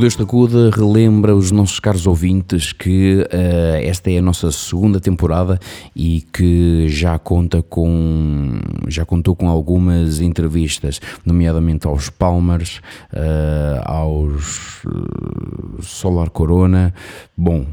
Deus 0.07 0.15
da 0.15 0.25
Cuda 0.25 0.69
relembra 0.73 1.35
os 1.35 1.51
nossos 1.51 1.81
caros 1.81 2.07
ouvintes 2.07 2.71
que 2.71 3.17
uh, 3.23 3.75
esta 3.83 4.09
é 4.09 4.19
a 4.19 4.21
nossa 4.21 4.53
segunda 4.53 5.01
temporada 5.01 5.59
e 5.93 6.21
que 6.31 6.87
já 6.87 7.19
conta 7.19 7.61
com 7.61 8.57
já 8.87 9.03
contou 9.03 9.35
com 9.35 9.49
algumas 9.49 10.21
entrevistas, 10.21 11.01
nomeadamente 11.25 11.87
aos 11.87 12.09
Palmers, 12.09 12.79
uh, 13.11 13.81
aos 13.83 14.85
uh, 14.85 15.81
Solar 15.81 16.29
Corona. 16.29 16.93
Bom, 17.37 17.65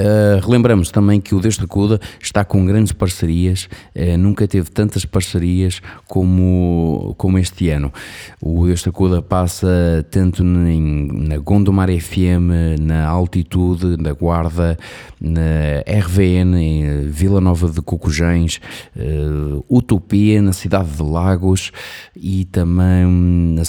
Uh, 0.00 0.40
relembramos 0.42 0.90
também 0.90 1.20
que 1.20 1.34
o 1.34 1.40
Deus 1.40 1.58
da 1.58 1.66
Cuda 1.66 2.00
está 2.18 2.42
com 2.42 2.64
grandes 2.64 2.90
parcerias, 2.90 3.68
uh, 3.94 4.16
nunca 4.16 4.48
teve 4.48 4.70
tantas 4.70 5.04
parcerias 5.04 5.82
como, 6.08 7.14
como 7.18 7.38
este 7.38 7.68
ano. 7.68 7.92
O 8.40 8.66
Deus 8.66 8.82
da 8.82 8.90
Cuda 8.90 9.20
passa 9.20 9.68
tanto 10.10 10.42
em, 10.42 11.28
na 11.28 11.36
Gondomar 11.36 11.90
FM, 11.90 12.80
na 12.80 13.06
Altitude, 13.06 14.00
na 14.00 14.12
Guarda, 14.14 14.78
na 15.20 15.82
RVN, 15.86 16.56
em 16.56 17.02
Vila 17.02 17.40
Nova 17.40 17.68
de 17.68 17.82
Cocujães, 17.82 18.58
uh, 18.96 19.62
Utopia, 19.68 20.40
na 20.40 20.54
cidade 20.54 20.88
de 20.92 21.02
Lagos 21.02 21.72
e 22.16 22.46
também 22.46 23.06
na, 23.54 23.62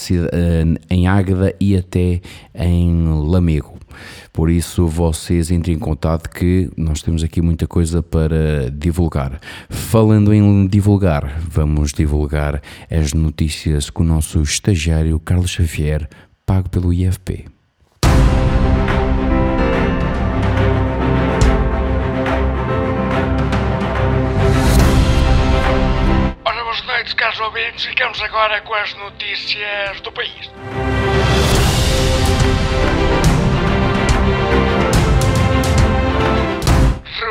em 0.89 1.07
Águeda 1.07 1.53
e 1.59 1.75
até 1.75 2.21
em 2.55 3.05
Lamego. 3.27 3.81
Por 4.31 4.49
isso, 4.49 4.87
vocês 4.87 5.51
entrem 5.51 5.75
em 5.75 5.79
contato 5.79 6.29
que 6.29 6.69
nós 6.77 7.01
temos 7.01 7.23
aqui 7.23 7.41
muita 7.41 7.67
coisa 7.67 8.01
para 8.01 8.69
divulgar. 8.71 9.39
Falando 9.69 10.33
em 10.33 10.67
divulgar, 10.67 11.39
vamos 11.41 11.91
divulgar 11.91 12.61
as 12.89 13.13
notícias 13.13 13.89
com 13.89 14.03
o 14.03 14.05
nosso 14.05 14.41
estagiário 14.41 15.19
Carlos 15.19 15.51
Xavier, 15.51 16.09
pago 16.45 16.69
pelo 16.69 16.93
IFP. 16.93 17.45
Ora, 26.43 26.63
boas 26.63 26.85
noites, 26.85 27.13
caros 27.13 27.39
ouvintes. 27.39 27.85
Ficamos 27.85 28.21
agora 28.21 28.61
com 28.61 28.73
as 28.73 28.93
notícias 28.95 30.01
do 30.01 30.11
país. 30.11 30.49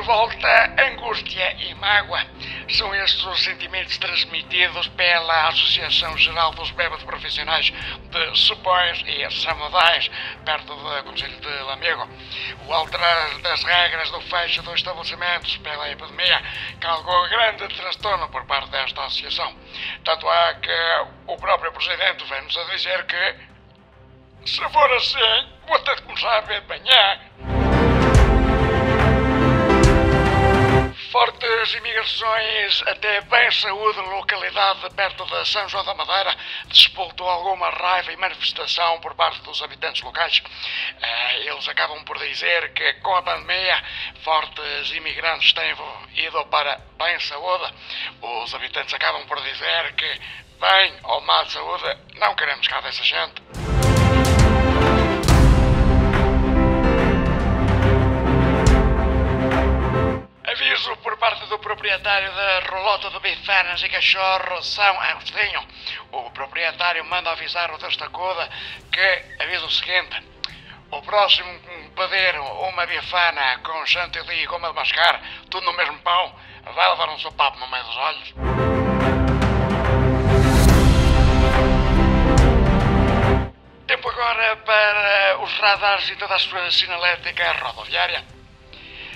Revolta, 0.00 0.74
angústia 0.78 1.56
e 1.60 1.74
mágoa. 1.74 2.24
São 2.70 2.94
estes 2.94 3.22
os 3.22 3.44
sentimentos 3.44 3.98
transmitidos 3.98 4.88
pela 4.88 5.48
Associação 5.48 6.16
Geral 6.16 6.52
dos 6.52 6.70
Bêbados 6.70 7.04
Profissionais 7.04 7.70
de 7.70 8.36
Supões 8.36 9.04
e 9.06 9.30
Samodais, 9.30 10.10
perto 10.44 10.74
do 10.74 11.04
Conselho 11.04 11.38
de 11.38 11.62
Lamego. 11.64 12.08
O 12.66 12.72
alterar 12.72 13.38
das 13.40 13.62
regras 13.62 14.10
do 14.10 14.20
fecho 14.22 14.62
dos 14.62 14.74
estabelecimentos 14.74 15.58
pela 15.58 15.90
epidemia 15.90 16.42
causou 16.80 17.28
grande 17.28 17.68
transtorno 17.68 18.28
por 18.30 18.46
parte 18.46 18.70
desta 18.70 19.04
associação. 19.04 19.54
Tanto 20.02 20.30
é 20.32 20.54
que 20.54 21.06
o 21.26 21.36
próprio 21.36 21.72
Presidente 21.72 22.24
vem-nos 22.24 22.56
a 22.56 22.64
dizer 22.64 23.04
que, 23.04 23.34
se 24.46 24.68
for 24.70 24.92
assim, 24.94 25.48
vou 25.68 25.78
ter 25.80 25.96
de 25.96 26.02
começar 26.02 26.38
a 26.38 26.40
ver 26.40 26.62
de 26.62 26.68
manhã. 26.68 27.59
Fortes 31.10 31.74
imigrações 31.74 32.82
até 32.86 33.20
bem 33.22 33.50
saúde, 33.50 33.98
localidade 33.98 34.88
perto 34.94 35.24
de 35.26 35.44
São 35.44 35.68
João 35.68 35.84
da 35.84 35.92
Madeira, 35.92 36.36
despoltou 36.68 37.28
alguma 37.28 37.68
raiva 37.68 38.12
e 38.12 38.16
manifestação 38.16 39.00
por 39.00 39.16
parte 39.16 39.42
dos 39.42 39.60
habitantes 39.60 40.02
locais. 40.02 40.40
Eh, 41.02 41.46
eles 41.48 41.68
acabam 41.68 42.04
por 42.04 42.16
dizer 42.16 42.72
que 42.74 42.92
com 43.00 43.16
a 43.16 43.22
pandemia, 43.22 43.82
fortes 44.22 44.92
imigrantes 44.92 45.52
têm 45.52 45.74
ido 46.14 46.46
para 46.46 46.80
bem 46.96 47.18
saúde. 47.18 47.74
Os 48.22 48.54
habitantes 48.54 48.94
acabam 48.94 49.26
por 49.26 49.42
dizer 49.42 49.92
que 49.96 50.20
bem 50.60 50.94
ou 51.02 51.20
má 51.22 51.44
saúde, 51.46 51.98
não 52.20 52.36
queremos 52.36 52.68
cá 52.68 52.80
dessa 52.82 53.02
gente. 53.02 53.69
Aviso 60.80 60.96
por 61.02 61.18
parte 61.18 61.44
do 61.44 61.58
proprietário 61.58 62.32
da 62.32 62.60
rolota 62.70 63.10
de 63.10 63.20
bifanas 63.20 63.82
e 63.82 63.88
cachorro 63.90 64.62
São 64.62 64.98
Agostinho. 64.98 65.62
O 66.10 66.30
proprietário 66.30 67.04
manda 67.04 67.30
avisar 67.30 67.70
o 67.70 67.76
Destacuda 67.76 68.48
que 68.90 69.42
avisa 69.42 69.66
o 69.66 69.70
seguinte. 69.70 70.24
O 70.90 71.02
próximo 71.02 71.60
pedir 71.94 72.40
uma 72.40 72.86
bifana 72.86 73.58
com 73.58 73.84
chantilly 73.84 74.42
e 74.42 74.46
goma 74.46 74.68
de 74.68 74.74
mascar, 74.74 75.20
tudo 75.50 75.66
no 75.66 75.74
mesmo 75.74 75.98
pão, 75.98 76.34
vai 76.74 76.88
levar 76.88 77.10
um 77.10 77.18
sopapo 77.18 77.58
no 77.58 77.68
meio 77.68 77.84
dos 77.84 77.96
olhos. 77.98 78.34
Tempo 83.86 84.08
agora 84.08 84.56
para 84.56 85.38
os 85.42 85.58
radares 85.58 86.08
e 86.08 86.16
toda 86.16 86.36
a 86.36 86.38
sua 86.38 86.70
sinalética 86.70 87.52
rodoviária 87.64 88.39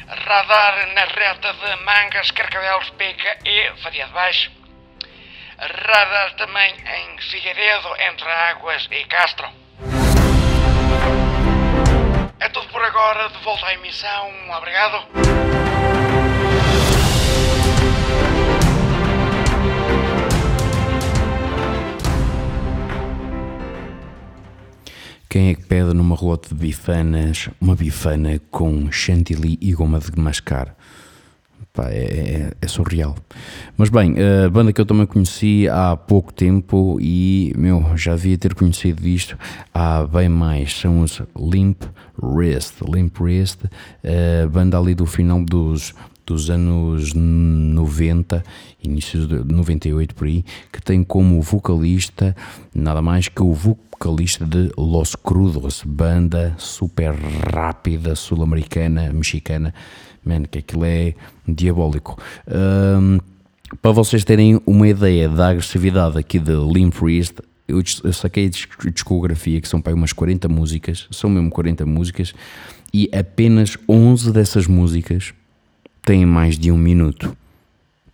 radar 0.09 0.87
na 0.95 1.05
reta 1.05 1.53
de 1.53 1.77
Mangas, 1.85 2.31
Carcavelos, 2.31 2.91
Pica 2.91 3.39
e 3.45 3.73
Faria 3.83 4.07
de 4.07 4.13
Baixo. 4.13 4.51
Radar 5.59 6.35
também 6.35 6.75
em 6.75 7.19
Figueiredo, 7.19 7.89
entre 8.01 8.29
Águas 8.29 8.89
e 8.91 9.05
Castro. 9.05 9.49
É 12.41 12.49
tudo 12.49 12.69
por 12.69 12.83
agora, 12.83 13.29
de 13.29 13.39
volta 13.39 13.67
à 13.67 13.75
emissão. 13.75 14.31
Obrigado. 14.57 15.09
Quem 25.35 25.49
é 25.49 25.55
que 25.57 25.65
pede 25.65 25.93
numa 25.93 26.15
relota 26.15 26.51
de 26.51 26.55
bifanas 26.55 27.51
uma 27.61 27.75
bifana 27.75 28.41
com 28.53 28.89
chantilly 28.93 29.59
e 29.61 29.73
goma 29.73 29.99
de 29.99 30.17
mascar? 30.17 30.77
Pá, 31.73 31.91
é, 31.91 32.05
é, 32.05 32.53
é, 32.63 32.69
surreal. 32.69 33.17
Mas 33.77 33.89
bem, 33.89 34.15
a 34.45 34.49
banda 34.49 34.73
que 34.73 34.81
eu 34.81 34.87
também 34.87 35.07
conheci 35.07 35.69
há 35.69 35.97
pouco 35.97 36.33
tempo 36.33 36.99
e, 37.01 37.53
meu, 37.59 37.97
já 37.97 38.15
devia 38.15 38.39
ter 38.39 38.55
conhecido 38.55 39.05
isto 39.09 39.37
há 39.75 40.07
bem 40.07 40.29
mais. 40.29 40.73
São 40.73 41.01
os 41.01 41.21
Limp 41.37 41.83
Wrist. 42.23 42.77
Limp 42.89 43.21
Wrist, 43.21 43.65
a 44.05 44.47
banda 44.47 44.79
ali 44.79 44.95
do 44.95 45.05
final 45.05 45.45
dos, 45.45 45.93
dos 46.27 46.51
anos 46.51 47.13
90, 47.15 48.43
início 48.83 49.27
de 49.27 49.53
98 49.53 50.15
por 50.15 50.27
aí, 50.27 50.45
que 50.73 50.81
tem 50.83 51.03
como 51.03 51.41
vocalista 51.43 52.35
nada 52.75 53.03
mais 53.03 53.29
que 53.29 53.43
o 53.43 53.53
vocalista 53.53 54.45
de 54.45 54.71
Los 54.77 55.15
Crudos, 55.15 55.83
banda 55.85 56.55
super 56.59 57.15
rápida, 57.53 58.15
sul-americana, 58.15 59.13
mexicana, 59.13 59.75
man, 60.25 60.45
que 60.45 60.59
aquilo 60.59 60.85
é 60.85 61.15
diabólico. 61.47 62.21
Um, 62.49 63.19
para 63.81 63.93
vocês 63.93 64.25
terem 64.25 64.61
uma 64.67 64.89
ideia 64.89 65.29
da 65.29 65.49
agressividade 65.49 66.19
aqui 66.19 66.39
de 66.39 66.53
Limp 66.53 66.95
Wrist, 67.03 67.41
eu, 67.67 67.83
eu 68.03 68.13
saquei 68.13 68.47
a 68.47 68.91
discografia, 68.91 69.61
que 69.61 69.69
são 69.69 69.81
para 69.81 69.95
umas 69.95 70.13
40 70.13 70.49
músicas, 70.49 71.07
são 71.11 71.31
mesmo 71.31 71.51
40 71.51 71.87
músicas, 71.87 72.35
e 72.93 73.09
apenas 73.13 73.77
11 73.89 74.33
dessas 74.33 74.67
músicas 74.67 75.33
têm 76.05 76.27
mais 76.27 76.59
de 76.59 76.71
um 76.71 76.79
minuto. 76.79 77.37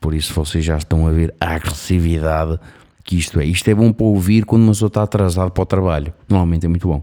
Por 0.01 0.15
isso 0.15 0.33
vocês 0.33 0.65
já 0.65 0.77
estão 0.77 1.07
a 1.07 1.11
ver 1.11 1.35
a 1.41 1.55
agressividade 1.55 2.59
que 3.05 3.17
isto 3.17 3.41
é. 3.41 3.45
Isto 3.45 3.69
é 3.69 3.75
bom 3.75 3.93
para 3.93 4.07
ouvir 4.07 4.45
quando 4.45 4.63
uma 4.63 4.73
pessoa 4.73 4.87
está 4.87 5.03
atrasado 5.03 5.51
para 5.51 5.63
o 5.63 5.67
trabalho. 5.67 6.13
Normalmente 6.29 6.65
é 6.65 6.69
muito 6.69 6.87
bom. 6.87 7.03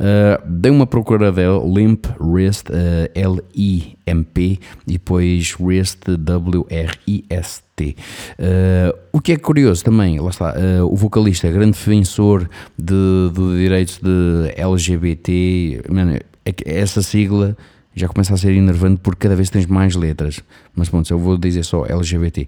Uh, 0.00 0.42
dei 0.48 0.72
uma 0.72 0.86
procura 0.86 1.30
dele, 1.30 1.60
Limp 1.66 2.06
Wrist, 2.18 2.70
uh, 2.70 3.10
L-I-M-P, 3.14 4.58
e 4.86 4.92
depois 4.92 5.54
Wrist, 5.60 5.98
W-R-I-S-T. 6.08 7.96
Uh, 8.38 8.98
o 9.12 9.20
que 9.20 9.32
é 9.32 9.36
curioso 9.36 9.84
também, 9.84 10.18
lá 10.18 10.30
está, 10.30 10.54
o 10.88 10.96
vocalista, 10.96 11.50
grande 11.50 11.72
defensor 11.72 12.48
de, 12.78 13.30
de 13.34 13.56
direitos 13.58 14.00
de 14.02 14.54
LGBT, 14.56 15.82
man, 15.90 16.14
é 16.14 16.54
essa 16.64 17.02
sigla 17.02 17.56
já 17.94 18.08
começa 18.08 18.34
a 18.34 18.36
ser 18.36 18.52
enervante 18.52 19.00
porque 19.02 19.20
cada 19.20 19.36
vez 19.36 19.50
tens 19.50 19.66
mais 19.66 19.94
letras. 19.94 20.40
Mas 20.74 20.88
pronto, 20.88 21.10
eu 21.10 21.18
vou 21.18 21.36
dizer 21.36 21.64
só 21.64 21.84
LGBT. 21.84 22.46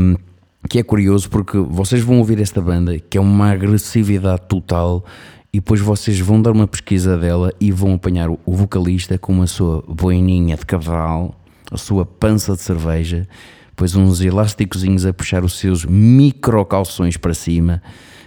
Um, 0.00 0.16
que 0.68 0.78
é 0.78 0.82
curioso 0.82 1.28
porque 1.28 1.58
vocês 1.58 2.02
vão 2.02 2.18
ouvir 2.18 2.40
esta 2.40 2.60
banda 2.60 2.98
que 2.98 3.18
é 3.18 3.20
uma 3.20 3.50
agressividade 3.50 4.42
total 4.48 5.04
e 5.52 5.58
depois 5.58 5.80
vocês 5.80 6.18
vão 6.18 6.40
dar 6.40 6.52
uma 6.52 6.66
pesquisa 6.66 7.16
dela 7.16 7.52
e 7.60 7.70
vão 7.70 7.94
apanhar 7.94 8.28
o 8.30 8.40
vocalista 8.46 9.18
com 9.18 9.40
a 9.42 9.46
sua 9.46 9.84
boininha 9.86 10.56
de 10.56 10.66
cavalo, 10.66 11.34
a 11.70 11.76
sua 11.76 12.04
pança 12.04 12.54
de 12.54 12.62
cerveja, 12.62 13.28
depois 13.68 13.94
uns 13.94 14.20
elásticozinhos 14.20 15.04
a 15.04 15.12
puxar 15.12 15.44
os 15.44 15.58
seus 15.58 15.84
micro 15.84 16.64
calções 16.64 17.16
para 17.16 17.34
cima 17.34 17.82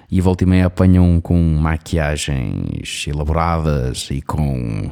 e 0.09 0.21
volta 0.21 0.43
e 0.43 0.47
meia 0.47 0.67
apanham 0.67 1.19
com 1.19 1.37
maquiagens 1.37 3.05
elaboradas 3.07 4.07
e 4.09 4.21
com 4.21 4.89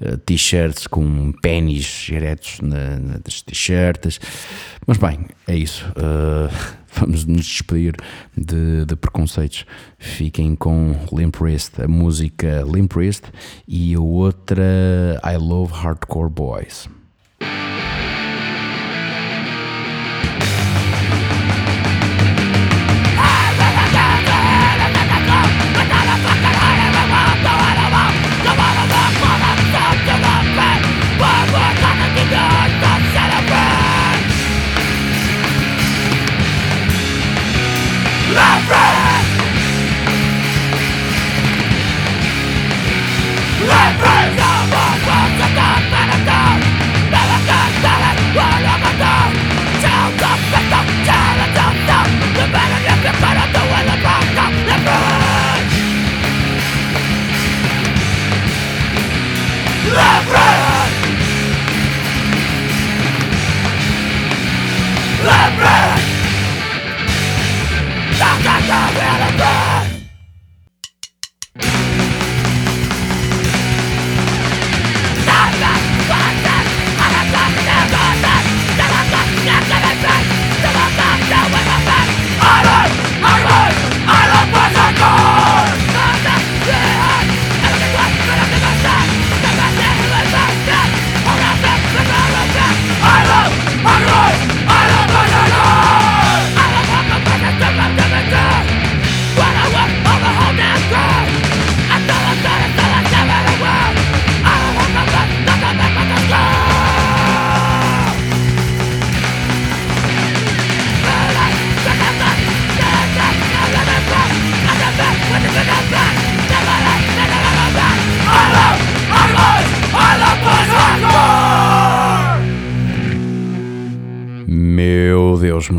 uh, 0.00 0.16
t-shirts 0.18 0.86
com 0.86 1.32
pênis 1.42 1.84
diretos 1.84 2.60
na, 2.60 2.98
nas 2.98 3.42
t-shirts. 3.42 4.20
Mas 4.86 4.98
bem, 4.98 5.26
é 5.46 5.56
isso. 5.56 5.84
Uh, 5.90 6.76
vamos 6.98 7.24
nos 7.24 7.46
despedir 7.46 7.94
de, 8.36 8.84
de, 8.84 8.96
preconceitos. 8.96 9.64
Fiquem 9.98 10.54
com 10.54 10.96
Limp 11.12 11.40
Wrist, 11.40 11.80
a 11.80 11.88
música 11.88 12.62
Limp 12.62 12.94
Wrist 12.96 13.24
e 13.68 13.94
a 13.94 14.00
outra 14.00 15.20
I 15.24 15.36
Love 15.36 15.72
Hardcore 15.72 16.30
Boys. 16.30 16.88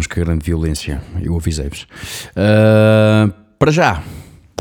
Que 0.08 0.20
grande 0.20 0.46
violência, 0.46 1.02
eu 1.22 1.36
avisei-vos. 1.36 1.88
Uh, 2.32 3.34
para 3.58 3.72
já, 3.72 4.04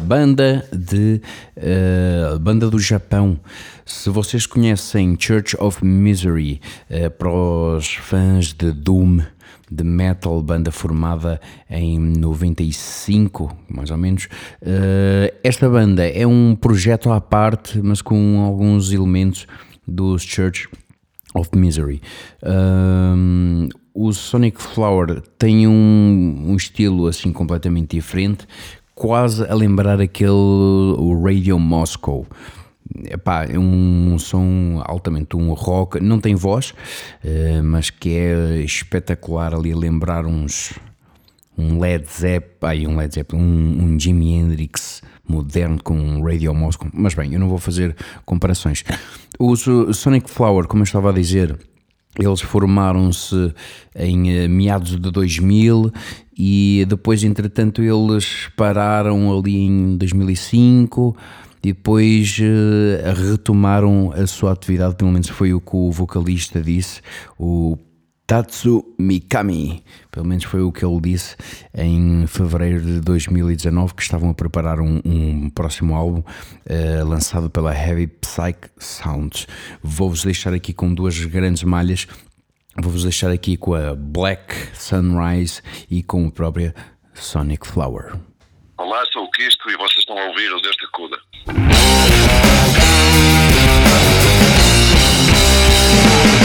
banda 0.03 0.67
de 0.73 1.21
uh, 1.57 2.39
banda 2.39 2.71
do 2.71 2.79
Japão. 2.79 3.39
Se 3.85 4.09
vocês 4.09 4.47
conhecem 4.47 5.17
Church 5.19 5.57
of 5.59 5.85
Misery, 5.85 6.61
uh, 6.91 7.11
para 7.11 7.31
os 7.31 7.95
fãs 7.95 8.53
de 8.53 8.73
Doom, 8.73 9.19
de 9.71 9.83
metal, 9.83 10.41
banda 10.43 10.71
formada 10.71 11.41
em 11.69 11.99
95, 11.99 13.57
mais 13.69 13.91
ou 13.91 13.97
menos. 13.97 14.29
Uh, 14.63 15.35
esta 15.43 15.69
banda 15.69 16.07
é 16.09 16.27
um 16.27 16.55
projeto 16.55 17.11
à 17.11 17.21
parte, 17.21 17.81
mas 17.83 18.01
com 18.01 18.41
alguns 18.41 18.93
elementos 18.93 19.47
dos 19.87 20.23
Church 20.23 20.69
of 21.39 21.51
Misery. 21.55 22.01
Uh, 22.43 23.69
o 23.95 24.13
Sonic 24.13 24.61
Flower 24.61 25.23
tem 25.39 25.67
um, 25.67 26.45
um 26.49 26.57
estilo 26.57 27.07
assim 27.07 27.33
completamente 27.33 27.97
diferente, 27.97 28.47
quase 28.95 29.45
a 29.45 29.55
lembrar 29.55 30.01
aquele 30.01 30.31
o 30.31 31.21
Radio 31.23 31.59
Moscow. 31.59 32.27
Epá, 33.05 33.45
é 33.45 33.59
um 33.59 34.17
som 34.19 34.81
altamente 34.85 35.37
um 35.37 35.53
rock, 35.53 36.01
não 36.01 36.21
tem 36.21 36.35
voz, 36.35 36.71
uh, 37.25 37.63
mas 37.65 37.91
que 37.91 38.11
é 38.11 38.59
espetacular 38.61 39.55
ali 39.55 39.75
lembrar 39.75 40.25
uns 40.25 40.75
um 41.57 41.79
Led 41.79 42.07
Zeppelin, 42.11 42.87
um 42.87 42.97
Led 42.97 43.15
Zeppelin, 43.15 43.43
um, 43.43 43.85
um 43.85 44.01
Jimi 44.01 44.35
Hendrix 44.35 45.03
moderno 45.29 45.83
com 45.83 45.99
um 45.99 46.23
Radio 46.23 46.55
Moscow. 46.55 46.89
Mas 46.93 47.15
bem, 47.15 47.33
eu 47.33 47.41
não 47.41 47.49
vou 47.49 47.59
fazer 47.59 47.97
comparações. 48.25 48.85
O 49.39 49.57
Sonic 49.57 50.31
Flower, 50.31 50.67
como 50.67 50.83
eu 50.83 50.85
estava 50.85 51.11
a 51.11 51.13
dizer, 51.13 51.59
eles 52.19 52.41
formaram-se 52.41 53.53
em 53.95 54.31
eh, 54.31 54.49
meados 54.49 54.93
de 54.93 55.11
2000 55.11 55.93
e 56.39 56.87
depois, 56.89 57.23
entretanto, 57.25 57.83
eles 57.83 58.49
pararam 58.57 59.37
ali 59.37 59.57
em 59.57 59.97
2005 59.97 61.17
e 61.63 61.73
depois 61.73 62.39
uh, 62.39 63.29
retomaram 63.31 64.13
a 64.13 64.27
sua 64.27 64.53
atividade, 64.53 64.95
pelo 64.95 65.11
menos 65.11 65.29
foi 65.29 65.53
o 65.53 65.61
que 65.61 65.75
o 65.75 65.91
vocalista 65.91 66.63
disse, 66.63 67.01
o 67.39 67.77
Tatsu 68.27 68.85
Mikami. 68.99 69.85
Pelo 70.11 70.27
menos 70.27 70.45
foi 70.45 70.61
o 70.61 70.73
que 70.73 70.85
ele 70.85 71.01
disse 71.01 71.37
em 71.73 72.27
fevereiro 72.27 72.81
de 72.81 73.01
2019 73.01 73.95
que 73.95 74.03
estavam 74.03 74.31
a 74.31 74.35
preparar 74.35 74.81
um, 74.81 75.01
um 75.05 75.49
próximo 75.51 75.95
álbum 75.95 76.21
uh, 76.21 77.05
lançado 77.07 77.49
pela 77.49 77.73
Heavy 77.73 78.09
Psych 78.09 78.69
Sounds. 78.79 79.47
Vou-vos 79.81 80.25
deixar 80.25 80.53
aqui 80.53 80.73
com 80.73 80.93
duas 80.93 81.17
grandes 81.25 81.63
malhas. 81.63 82.09
Vou-vos 82.77 83.05
deixar 83.05 83.31
aqui 83.31 83.57
com 83.57 83.75
a 83.75 83.95
Black 83.95 84.55
Sunrise 84.75 85.63
e 85.89 86.03
com 86.03 86.27
a 86.27 86.31
própria 86.31 86.75
Sonic 87.15 87.67
Flower. 87.67 88.17
Olá, 88.77 89.05
sou 89.13 89.23
o 89.23 89.31
Kisto 89.31 89.71
e 89.71 89.77
vocês 89.77 90.01
estão 90.01 90.19
a 90.19 90.27
ouvir 90.27 90.53
o 90.53 90.61
Desta 90.61 90.87
Cuda. 90.93 91.17
Música 96.07 96.36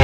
o 0.00 0.03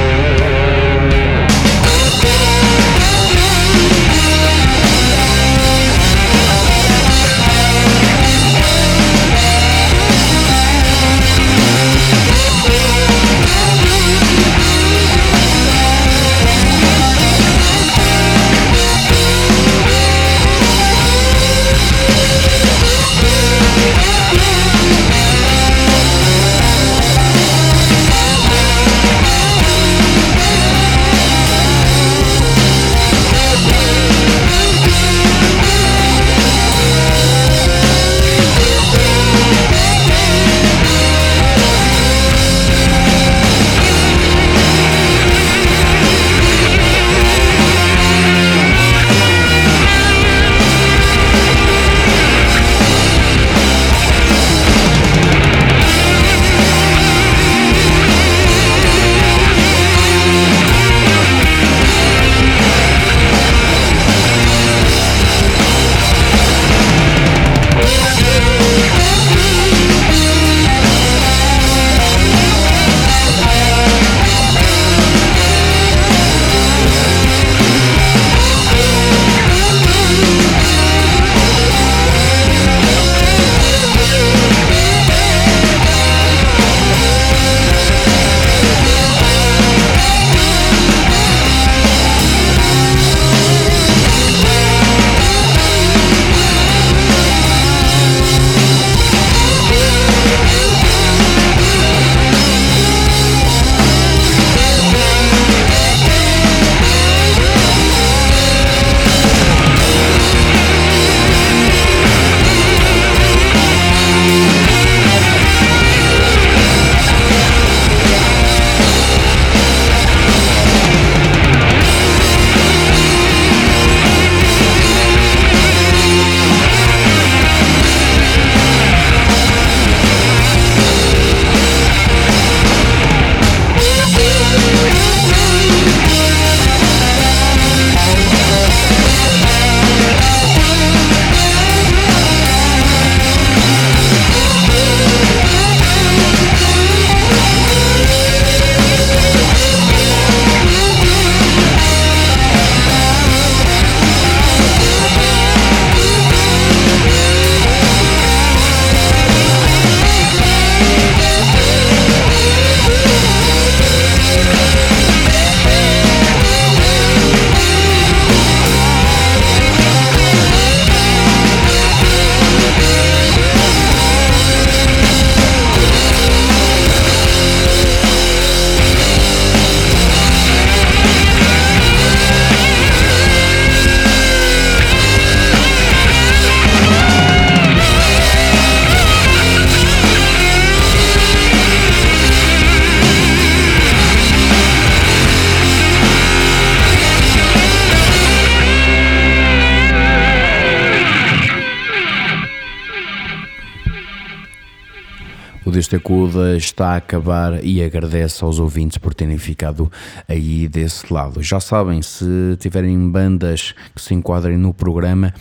Está 206.57 206.89
a 206.89 206.95
acabar 206.97 207.63
e 207.63 207.83
agradece 207.83 208.43
aos 208.43 208.59
ouvintes 208.59 208.97
por 208.97 209.13
terem 209.13 209.37
ficado 209.37 209.91
aí 210.27 210.67
desse 210.67 211.11
lado. 211.11 211.41
Já 211.41 211.59
sabem, 211.59 212.01
se 212.01 212.57
tiverem 212.59 213.09
bandas 213.09 213.73
que 213.95 214.01
se 214.01 214.13
enquadrem 214.13 214.57
no 214.57 214.73
programa, 214.73 215.33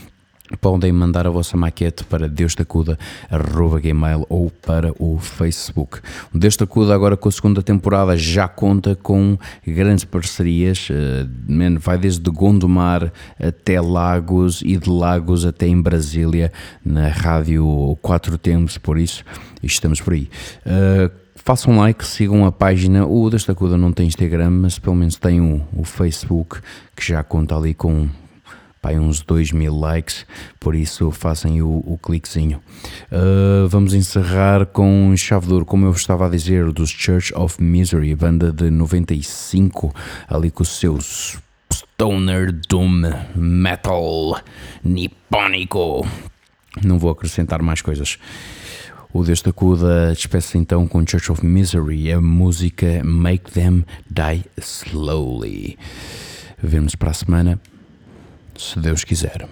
podem 0.59 0.93
mandar 0.93 1.27
a 1.27 1.31
vossa 1.31 1.57
maquete 1.57 2.05
para 2.05 2.29
deustacuda.gmail 2.29 4.27
ou 4.29 4.51
para 4.51 4.93
o 4.99 5.19
Facebook. 5.19 6.01
O 6.33 6.39
Deus 6.39 6.57
Tacuda 6.57 6.95
agora 6.95 7.17
com 7.17 7.29
a 7.29 7.33
segunda 7.33 7.63
temporada 7.63 8.17
já 8.17 8.49
conta 8.49 8.97
com 8.97 9.39
grandes 9.67 10.05
parcerias, 10.05 10.89
uh, 10.91 11.29
vai 11.79 11.99
desde 11.99 12.31
Gondomar 12.31 13.13
até 13.39 13.81
Lagos 13.81 14.63
e 14.63 14.77
de 14.77 14.91
Lagos 14.91 15.45
até 15.45 15.67
em 15.67 15.81
Brasília, 15.81 16.53
na 16.85 17.09
rádio 17.09 17.97
Quatro 18.03 18.37
Tempos, 18.39 18.79
por 18.79 18.99
isso 18.99 19.25
estamos 19.63 20.01
por 20.01 20.15
aí. 20.15 20.29
Uh, 20.67 21.11
façam 21.35 21.77
like, 21.77 22.05
sigam 22.07 22.45
a 22.45 22.53
página. 22.53 23.07
O 23.07 23.29
Destacuda 23.31 23.77
não 23.77 23.93
tem 23.93 24.07
Instagram, 24.07 24.51
mas 24.51 24.79
pelo 24.79 24.97
menos 24.97 25.17
tem 25.17 25.41
o, 25.41 25.63
o 25.73 25.85
Facebook 25.85 26.61
que 26.95 27.07
já 27.07 27.23
conta 27.23 27.57
ali 27.57 27.75
com 27.75 28.09
pá, 28.81 28.93
uns 28.93 29.21
2 29.21 29.53
mil 29.53 29.77
likes, 29.79 30.27
por 30.59 30.75
isso 30.75 31.11
façam 31.11 31.61
o, 31.61 31.95
o 31.95 31.99
cliquezinho. 31.99 32.61
Uh, 33.11 33.69
vamos 33.69 33.95
encerrar 33.95 34.67
com 34.67 35.15
chave 35.17 35.47
de 35.47 35.53
ouro, 35.53 35.65
como 35.65 35.87
eu 35.87 35.93
estava 35.93 36.27
a 36.27 36.31
dizer, 36.31 36.73
dos 36.73 36.91
Church 36.91 37.33
of 37.35 37.63
Misery, 37.63 38.15
banda 38.15 38.53
de 38.53 38.71
95, 38.71 39.95
ali 40.29 40.51
com 40.51 40.63
os 40.63 40.79
seus 40.79 41.39
Stoner 41.73 42.53
Doom 42.69 43.03
Metal 43.35 44.41
Nipónico. 44.83 46.07
Não 46.83 46.99
vou 46.99 47.11
acrescentar 47.11 47.63
mais 47.63 47.83
coisas. 47.83 48.19
O 49.13 49.25
Deus 49.25 49.43
da 49.43 49.53
Cuda 49.53 50.13
despeça 50.15 50.57
então 50.57 50.87
com 50.87 51.05
Church 51.07 51.33
of 51.33 51.45
Misery, 51.45 52.13
a 52.13 52.21
música 52.21 53.03
Make 53.05 53.51
Them 53.51 53.85
Die 54.09 54.45
Slowly. 54.57 55.77
Vemos 56.63 56.95
para 56.95 57.11
a 57.11 57.15
semana 57.15 57.61
se 58.61 58.79
Deus 58.81 59.05
quiser. 59.05 59.49